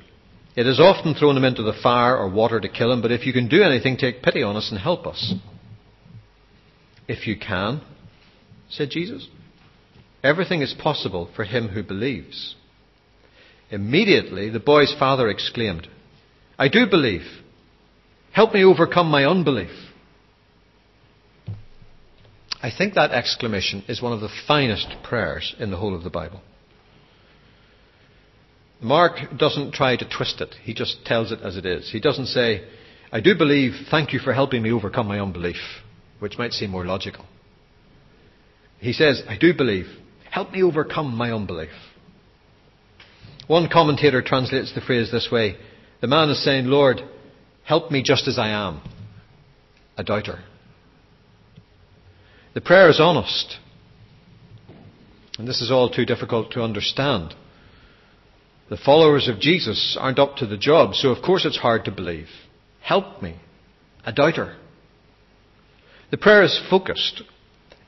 It 0.55 0.65
has 0.65 0.79
often 0.79 1.13
thrown 1.13 1.37
him 1.37 1.43
into 1.43 1.61
the 1.61 1.79
fire 1.83 2.17
or 2.17 2.29
water 2.29 2.59
to 2.59 2.67
kill 2.67 2.91
him, 2.91 3.03
but 3.03 3.11
if 3.11 3.27
you 3.27 3.33
can 3.33 3.47
do 3.47 3.61
anything, 3.61 3.95
take 3.95 4.23
pity 4.23 4.41
on 4.41 4.55
us 4.55 4.71
and 4.71 4.79
help 4.79 5.05
us. 5.05 5.35
If 7.09 7.25
you 7.25 7.35
can, 7.35 7.81
said 8.69 8.91
Jesus. 8.91 9.27
Everything 10.23 10.61
is 10.61 10.75
possible 10.77 11.27
for 11.35 11.43
him 11.43 11.69
who 11.69 11.81
believes. 11.81 12.55
Immediately, 13.71 14.51
the 14.51 14.59
boy's 14.59 14.95
father 14.97 15.27
exclaimed, 15.27 15.87
I 16.59 16.67
do 16.67 16.85
believe. 16.87 17.25
Help 18.31 18.53
me 18.53 18.63
overcome 18.63 19.07
my 19.07 19.25
unbelief. 19.25 19.71
I 22.61 22.69
think 22.77 22.93
that 22.93 23.09
exclamation 23.09 23.83
is 23.87 24.03
one 24.03 24.13
of 24.13 24.21
the 24.21 24.29
finest 24.47 24.95
prayers 25.03 25.55
in 25.57 25.71
the 25.71 25.77
whole 25.77 25.95
of 25.95 26.03
the 26.03 26.11
Bible. 26.11 26.41
Mark 28.79 29.35
doesn't 29.35 29.73
try 29.73 29.95
to 29.95 30.07
twist 30.07 30.41
it, 30.41 30.53
he 30.61 30.75
just 30.75 31.03
tells 31.05 31.31
it 31.31 31.39
as 31.41 31.57
it 31.57 31.65
is. 31.65 31.89
He 31.91 31.99
doesn't 31.99 32.27
say, 32.27 32.67
I 33.11 33.19
do 33.19 33.35
believe, 33.35 33.87
thank 33.89 34.13
you 34.13 34.19
for 34.19 34.31
helping 34.31 34.61
me 34.61 34.71
overcome 34.71 35.07
my 35.07 35.19
unbelief 35.19 35.57
which 36.19 36.37
might 36.37 36.53
seem 36.53 36.69
more 36.69 36.85
logical. 36.85 37.25
He 38.79 38.93
says, 38.93 39.23
I 39.27 39.37
do 39.37 39.53
believe. 39.53 39.87
Help 40.29 40.51
me 40.51 40.63
overcome 40.63 41.15
my 41.15 41.31
unbelief. 41.31 41.69
One 43.47 43.67
commentator 43.67 44.21
translates 44.21 44.73
the 44.73 44.81
phrase 44.81 45.11
this 45.11 45.29
way 45.31 45.57
The 46.01 46.07
man 46.07 46.29
is 46.29 46.43
saying, 46.43 46.65
Lord, 46.65 47.01
help 47.63 47.91
me 47.91 48.03
just 48.03 48.27
as 48.27 48.37
I 48.37 48.49
am, 48.49 48.81
a 49.97 50.03
doubter. 50.03 50.39
The 52.53 52.61
prayer 52.61 52.89
is 52.89 52.99
honest. 52.99 53.57
And 55.37 55.47
this 55.47 55.61
is 55.61 55.71
all 55.71 55.89
too 55.89 56.05
difficult 56.05 56.51
to 56.51 56.61
understand. 56.61 57.33
The 58.69 58.77
followers 58.77 59.27
of 59.27 59.39
Jesus 59.39 59.97
aren't 59.99 60.19
up 60.19 60.35
to 60.37 60.45
the 60.45 60.57
job, 60.57 60.93
so 60.93 61.09
of 61.09 61.23
course 61.23 61.45
it's 61.45 61.57
hard 61.57 61.85
to 61.85 61.91
believe. 61.91 62.27
Help 62.81 63.21
me, 63.21 63.37
a 64.05 64.11
doubter. 64.11 64.57
The 66.11 66.17
prayer 66.17 66.43
is 66.43 66.59
focused. 66.69 67.21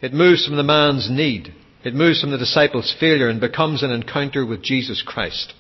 It 0.02 0.14
moves 0.14 0.46
from 0.46 0.58
the 0.58 0.64
man's 0.64 1.10
need. 1.10 1.54
It 1.84 1.96
moves 1.96 2.22
from 2.22 2.32
the 2.32 2.38
disciples' 2.38 2.96
failure 3.00 3.30
and 3.30 3.40
becomes 3.40 3.82
an 3.82 3.92
encounter 3.92 4.46
with 4.46 4.62
Jesus 4.62 5.02
Christ. 5.02 5.54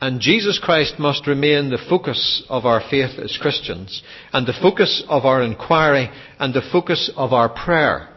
And 0.00 0.20
Jesus 0.20 0.58
Christ 0.58 0.98
must 0.98 1.26
remain 1.26 1.70
the 1.70 1.78
focus 1.88 2.42
of 2.48 2.66
our 2.66 2.80
faith 2.80 3.18
as 3.18 3.38
Christians, 3.40 4.02
and 4.32 4.46
the 4.46 4.52
focus 4.60 5.02
of 5.08 5.24
our 5.24 5.42
inquiry, 5.42 6.10
and 6.38 6.52
the 6.52 6.66
focus 6.72 7.10
of 7.16 7.32
our 7.32 7.48
prayer, 7.48 8.08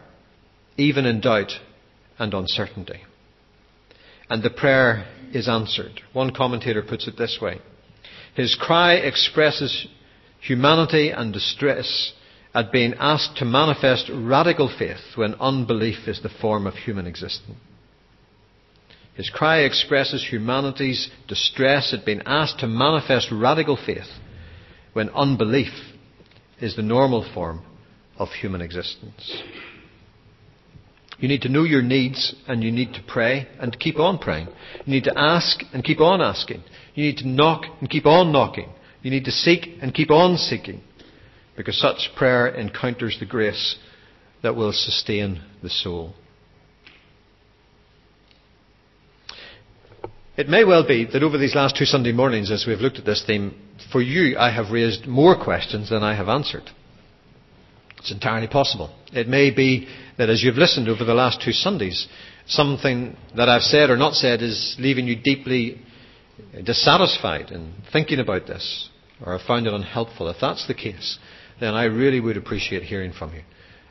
even 0.76 1.06
in 1.06 1.20
doubt 1.20 1.52
and 2.18 2.34
uncertainty. 2.34 3.00
And 4.28 4.42
the 4.42 4.50
prayer 4.50 5.06
is 5.32 5.48
answered. 5.48 6.00
One 6.12 6.32
commentator 6.34 6.82
puts 6.82 7.08
it 7.08 7.16
this 7.16 7.38
way 7.40 7.60
His 8.34 8.54
cry 8.58 8.94
expresses 8.94 9.86
humanity 10.40 11.10
and 11.10 11.32
distress 11.32 12.12
at 12.54 12.72
being 12.72 12.94
asked 12.98 13.36
to 13.36 13.44
manifest 13.44 14.10
radical 14.12 14.72
faith 14.76 15.16
when 15.16 15.34
unbelief 15.34 16.08
is 16.08 16.20
the 16.22 16.28
form 16.28 16.66
of 16.66 16.74
human 16.74 17.06
existence. 17.06 17.58
His 19.14 19.30
cry 19.30 19.60
expresses 19.60 20.26
humanity's 20.28 21.10
distress 21.28 21.92
at 21.92 22.06
being 22.06 22.22
asked 22.26 22.60
to 22.60 22.66
manifest 22.66 23.28
radical 23.30 23.76
faith 23.76 24.08
when 24.92 25.10
unbelief 25.10 25.72
is 26.60 26.74
the 26.74 26.82
normal 26.82 27.28
form 27.34 27.62
of 28.16 28.28
human 28.28 28.60
existence. 28.60 29.42
You 31.18 31.28
need 31.28 31.42
to 31.42 31.50
know 31.50 31.64
your 31.64 31.82
needs 31.82 32.34
and 32.48 32.64
you 32.64 32.72
need 32.72 32.94
to 32.94 33.02
pray 33.06 33.46
and 33.60 33.78
keep 33.78 33.98
on 33.98 34.18
praying. 34.18 34.48
You 34.86 34.92
need 34.94 35.04
to 35.04 35.18
ask 35.18 35.60
and 35.74 35.84
keep 35.84 36.00
on 36.00 36.22
asking. 36.22 36.62
You 36.94 37.04
need 37.04 37.18
to 37.18 37.28
knock 37.28 37.64
and 37.80 37.90
keep 37.90 38.06
on 38.06 38.32
knocking. 38.32 38.70
You 39.02 39.10
need 39.10 39.26
to 39.26 39.30
seek 39.30 39.68
and 39.82 39.92
keep 39.92 40.10
on 40.10 40.38
seeking 40.38 40.80
because 41.60 41.78
such 41.78 42.08
prayer 42.16 42.46
encounters 42.46 43.18
the 43.20 43.26
grace 43.26 43.76
that 44.42 44.56
will 44.56 44.72
sustain 44.72 45.42
the 45.62 45.68
soul. 45.68 46.14
It 50.38 50.48
may 50.48 50.64
well 50.64 50.88
be 50.88 51.04
that 51.12 51.22
over 51.22 51.36
these 51.36 51.54
last 51.54 51.76
two 51.76 51.84
Sunday 51.84 52.12
mornings, 52.12 52.50
as 52.50 52.64
we've 52.66 52.80
looked 52.80 52.96
at 52.96 53.04
this 53.04 53.22
theme, 53.26 53.54
for 53.92 54.00
you 54.00 54.38
I 54.38 54.50
have 54.50 54.70
raised 54.70 55.06
more 55.06 55.36
questions 55.36 55.90
than 55.90 56.02
I 56.02 56.14
have 56.14 56.30
answered. 56.30 56.62
It's 57.98 58.10
entirely 58.10 58.48
possible. 58.48 58.90
It 59.12 59.28
may 59.28 59.50
be 59.50 59.86
that 60.16 60.30
as 60.30 60.42
you've 60.42 60.56
listened 60.56 60.88
over 60.88 61.04
the 61.04 61.12
last 61.12 61.42
two 61.44 61.52
Sundays, 61.52 62.08
something 62.46 63.18
that 63.36 63.50
I've 63.50 63.60
said 63.60 63.90
or 63.90 63.98
not 63.98 64.14
said 64.14 64.40
is 64.40 64.76
leaving 64.78 65.06
you 65.06 65.16
deeply 65.16 65.82
dissatisfied 66.64 67.50
in 67.50 67.74
thinking 67.92 68.18
about 68.18 68.46
this, 68.46 68.88
or 69.22 69.36
have 69.36 69.46
found 69.46 69.66
it 69.66 69.74
unhelpful. 69.74 70.30
If 70.30 70.38
that's 70.40 70.66
the 70.66 70.72
case, 70.72 71.18
then 71.60 71.74
I 71.74 71.84
really 71.84 72.20
would 72.20 72.36
appreciate 72.36 72.82
hearing 72.82 73.12
from 73.12 73.34
you. 73.34 73.42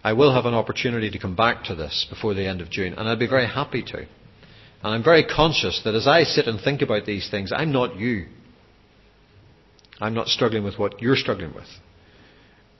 I 0.03 0.13
will 0.13 0.33
have 0.33 0.45
an 0.45 0.53
opportunity 0.53 1.11
to 1.11 1.19
come 1.19 1.35
back 1.35 1.65
to 1.65 1.75
this 1.75 2.07
before 2.09 2.33
the 2.33 2.47
end 2.47 2.61
of 2.61 2.69
June, 2.69 2.93
and 2.93 3.07
I'd 3.07 3.19
be 3.19 3.27
very 3.27 3.47
happy 3.47 3.83
to. 3.83 3.97
And 3.97 4.93
I'm 4.93 5.03
very 5.03 5.25
conscious 5.25 5.81
that 5.83 5.95
as 5.95 6.07
I 6.07 6.23
sit 6.23 6.47
and 6.47 6.59
think 6.59 6.81
about 6.81 7.05
these 7.05 7.29
things, 7.29 7.51
I'm 7.53 7.71
not 7.71 7.97
you. 7.97 8.27
I'm 9.99 10.13
not 10.13 10.27
struggling 10.27 10.63
with 10.63 10.79
what 10.79 11.01
you're 11.01 11.17
struggling 11.17 11.53
with. 11.53 11.67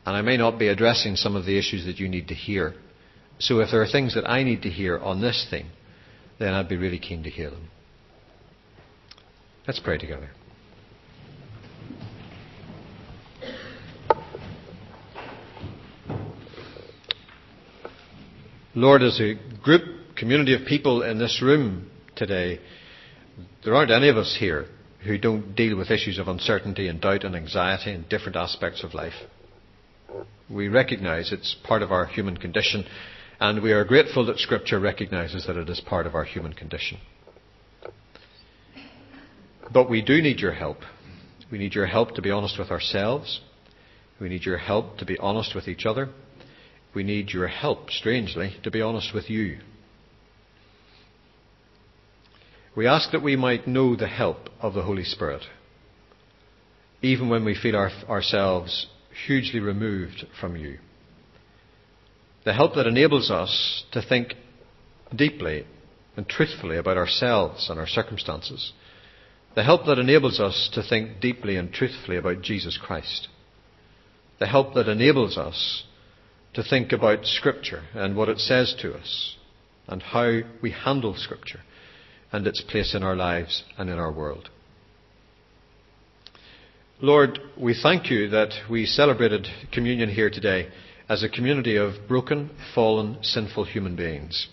And 0.06 0.16
I 0.16 0.22
may 0.22 0.38
not 0.38 0.58
be 0.58 0.70
addressing 0.70 1.18
some 1.18 1.36
of 1.36 1.46
the 1.46 1.58
issues 1.58 1.86
that 1.86 2.00
you 2.00 2.08
need 2.08 2.30
to 2.30 2.34
hear. 2.34 2.74
So 3.38 3.60
if 3.60 3.70
there 3.72 3.82
are 3.82 3.88
things 3.88 4.16
that 4.16 4.30
I 4.30 4.44
need 4.44 4.62
to 4.62 4.70
hear 4.70 4.98
on 4.98 5.22
this 5.22 5.46
thing, 5.50 5.68
then 6.40 6.54
I'd 6.54 6.70
be 6.70 6.78
really 6.78 7.00
keen 7.00 7.24
to 7.24 7.30
hear 7.30 7.50
them. 7.50 7.70
Let's 9.68 9.80
pray 9.80 9.98
together. 9.98 10.30
Lord, 18.80 19.04
as 19.04 19.20
a 19.20 19.34
group, 19.62 20.16
community 20.16 20.54
of 20.54 20.66
people 20.66 21.02
in 21.04 21.20
this 21.20 21.42
room 21.42 21.92
today, 22.16 22.62
there 23.66 23.76
aren't 23.76 23.92
any 23.92 24.08
of 24.08 24.16
us 24.16 24.38
here 24.40 24.68
who 25.04 25.18
don't 25.18 25.54
deal 25.54 25.78
with 25.78 25.92
issues 25.92 26.18
of 26.18 26.30
uncertainty 26.30 26.88
and 26.88 27.02
doubt 27.02 27.26
and 27.26 27.36
anxiety 27.36 27.92
in 27.92 28.06
different 28.10 28.38
aspects 28.38 28.82
of 28.82 28.94
life. 28.94 29.16
We 30.50 30.70
recognize 30.70 31.34
it's 31.34 31.58
part 31.66 31.82
of 31.82 31.92
our 31.92 32.06
human 32.06 32.38
condition, 32.38 32.86
and 33.42 33.62
we 33.62 33.74
are 33.74 33.84
grateful 33.84 34.26
that 34.28 34.40
Scripture 34.40 34.80
recognizes 34.80 35.46
that 35.46 35.58
it 35.58 35.70
is 35.70 35.82
part 35.82 36.08
of 36.08 36.16
our 36.16 36.24
human 36.24 36.54
condition. 36.54 37.00
But 39.74 39.90
we 39.90 40.02
do 40.02 40.22
need 40.22 40.40
your 40.40 40.54
help. 40.54 40.78
We 41.52 41.58
need 41.58 41.76
your 41.76 41.86
help 41.86 42.16
to 42.16 42.22
be 42.22 42.32
honest 42.32 42.58
with 42.58 42.72
ourselves. 42.72 43.42
We 44.22 44.30
need 44.30 44.46
your 44.46 44.58
help 44.58 45.00
to 45.00 45.06
be 45.06 45.18
honest 45.18 45.54
with 45.54 45.68
each 45.68 45.86
other 45.86 46.08
we 46.94 47.04
need 47.04 47.30
your 47.30 47.48
help, 47.48 47.92
strangely, 47.92 48.56
to 48.64 48.72
be 48.72 48.82
honest 48.82 49.14
with 49.14 49.30
you. 49.30 49.60
We 52.76 52.88
ask 52.88 53.12
that 53.12 53.24
we 53.24 53.36
might 53.36 53.68
know 53.68 53.96
the 53.96 54.08
help 54.08 54.50
of 54.62 54.74
the 54.74 54.84
Holy 54.84 55.04
Spirit, 55.04 55.44
even 57.02 57.30
when 57.30 57.46
we 57.46 57.56
feel 57.56 57.76
our, 57.76 57.92
ourselves 58.08 58.88
hugely 59.26 59.60
removed 59.60 60.26
from 60.40 60.56
you. 60.56 60.78
The 62.46 62.54
help 62.54 62.76
that 62.76 62.88
enables 62.88 63.30
us 63.30 63.84
to 63.92 64.02
think 64.02 64.34
deeply 65.16 65.66
and 66.16 66.28
truthfully 66.28 66.78
about 66.78 66.98
ourselves 66.98 67.70
and 67.70 67.80
our 67.80 67.88
circumstances. 67.88 68.72
The 69.56 69.64
help 69.64 69.86
that 69.86 70.00
enables 70.00 70.40
us 70.40 70.70
to 70.74 70.84
think 70.84 71.20
deeply 71.20 71.58
and 71.58 71.72
truthfully 71.74 72.18
about 72.18 72.42
Jesus 72.42 72.78
Christ. 72.82 73.28
The 74.40 74.48
help 74.48 74.74
that 74.76 74.88
enables 74.88 75.38
us 75.38 75.84
to 76.54 76.64
think 76.64 76.92
about 76.92 77.26
Scripture 77.26 77.84
and 77.94 78.16
what 78.16 78.30
it 78.30 78.40
says 78.40 78.76
to 78.82 78.94
us 78.94 79.36
and 79.88 80.02
how 80.02 80.40
we 80.62 80.72
handle 80.72 81.16
Scripture 81.16 81.62
and 82.32 82.46
its 82.46 82.62
place 82.62 82.94
in 82.94 83.04
our 83.04 83.16
lives 83.16 83.64
and 83.78 83.90
in 83.90 83.98
our 83.98 84.12
world. 84.12 84.50
Lord, 87.02 87.40
we 87.58 87.74
thank 87.82 88.10
you 88.10 88.30
that 88.30 88.50
we 88.70 88.86
celebrated 88.86 89.48
communion 89.72 90.10
here 90.10 90.30
today 90.30 90.70
as 91.08 91.24
a 91.24 91.30
community 91.30 91.76
of 91.76 91.94
broken, 92.08 92.52
fallen, 92.76 93.18
sinful 93.22 93.66
human 93.66 93.96
beings. 93.96 94.48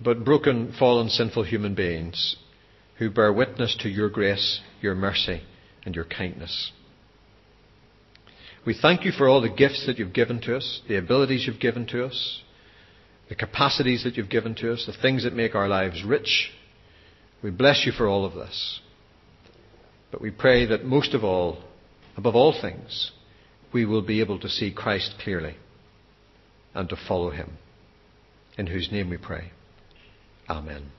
But 0.00 0.24
broken, 0.24 0.74
fallen, 0.78 1.08
sinful 1.08 1.44
human 1.44 1.74
beings 1.74 2.36
who 2.98 3.10
bear 3.10 3.32
witness 3.32 3.76
to 3.80 3.88
your 3.88 4.10
grace, 4.10 4.60
your 4.80 4.94
mercy, 4.94 5.42
and 5.84 5.94
your 5.94 6.04
kindness. 6.04 6.72
We 8.68 8.74
thank 8.74 9.06
you 9.06 9.12
for 9.12 9.26
all 9.26 9.40
the 9.40 9.48
gifts 9.48 9.86
that 9.86 9.98
you've 9.98 10.12
given 10.12 10.42
to 10.42 10.54
us, 10.54 10.82
the 10.88 10.98
abilities 10.98 11.46
you've 11.46 11.58
given 11.58 11.86
to 11.86 12.04
us, 12.04 12.42
the 13.30 13.34
capacities 13.34 14.04
that 14.04 14.18
you've 14.18 14.28
given 14.28 14.54
to 14.56 14.74
us, 14.74 14.84
the 14.84 14.92
things 14.92 15.24
that 15.24 15.32
make 15.32 15.54
our 15.54 15.68
lives 15.68 16.04
rich. 16.04 16.50
We 17.42 17.50
bless 17.50 17.86
you 17.86 17.92
for 17.92 18.06
all 18.06 18.26
of 18.26 18.34
this. 18.34 18.80
But 20.12 20.20
we 20.20 20.30
pray 20.30 20.66
that 20.66 20.84
most 20.84 21.14
of 21.14 21.24
all, 21.24 21.64
above 22.14 22.36
all 22.36 22.52
things, 22.60 23.10
we 23.72 23.86
will 23.86 24.02
be 24.02 24.20
able 24.20 24.38
to 24.40 24.50
see 24.50 24.70
Christ 24.70 25.14
clearly 25.24 25.56
and 26.74 26.90
to 26.90 26.96
follow 27.08 27.30
him. 27.30 27.56
In 28.58 28.66
whose 28.66 28.92
name 28.92 29.08
we 29.08 29.16
pray. 29.16 29.50
Amen. 30.46 30.92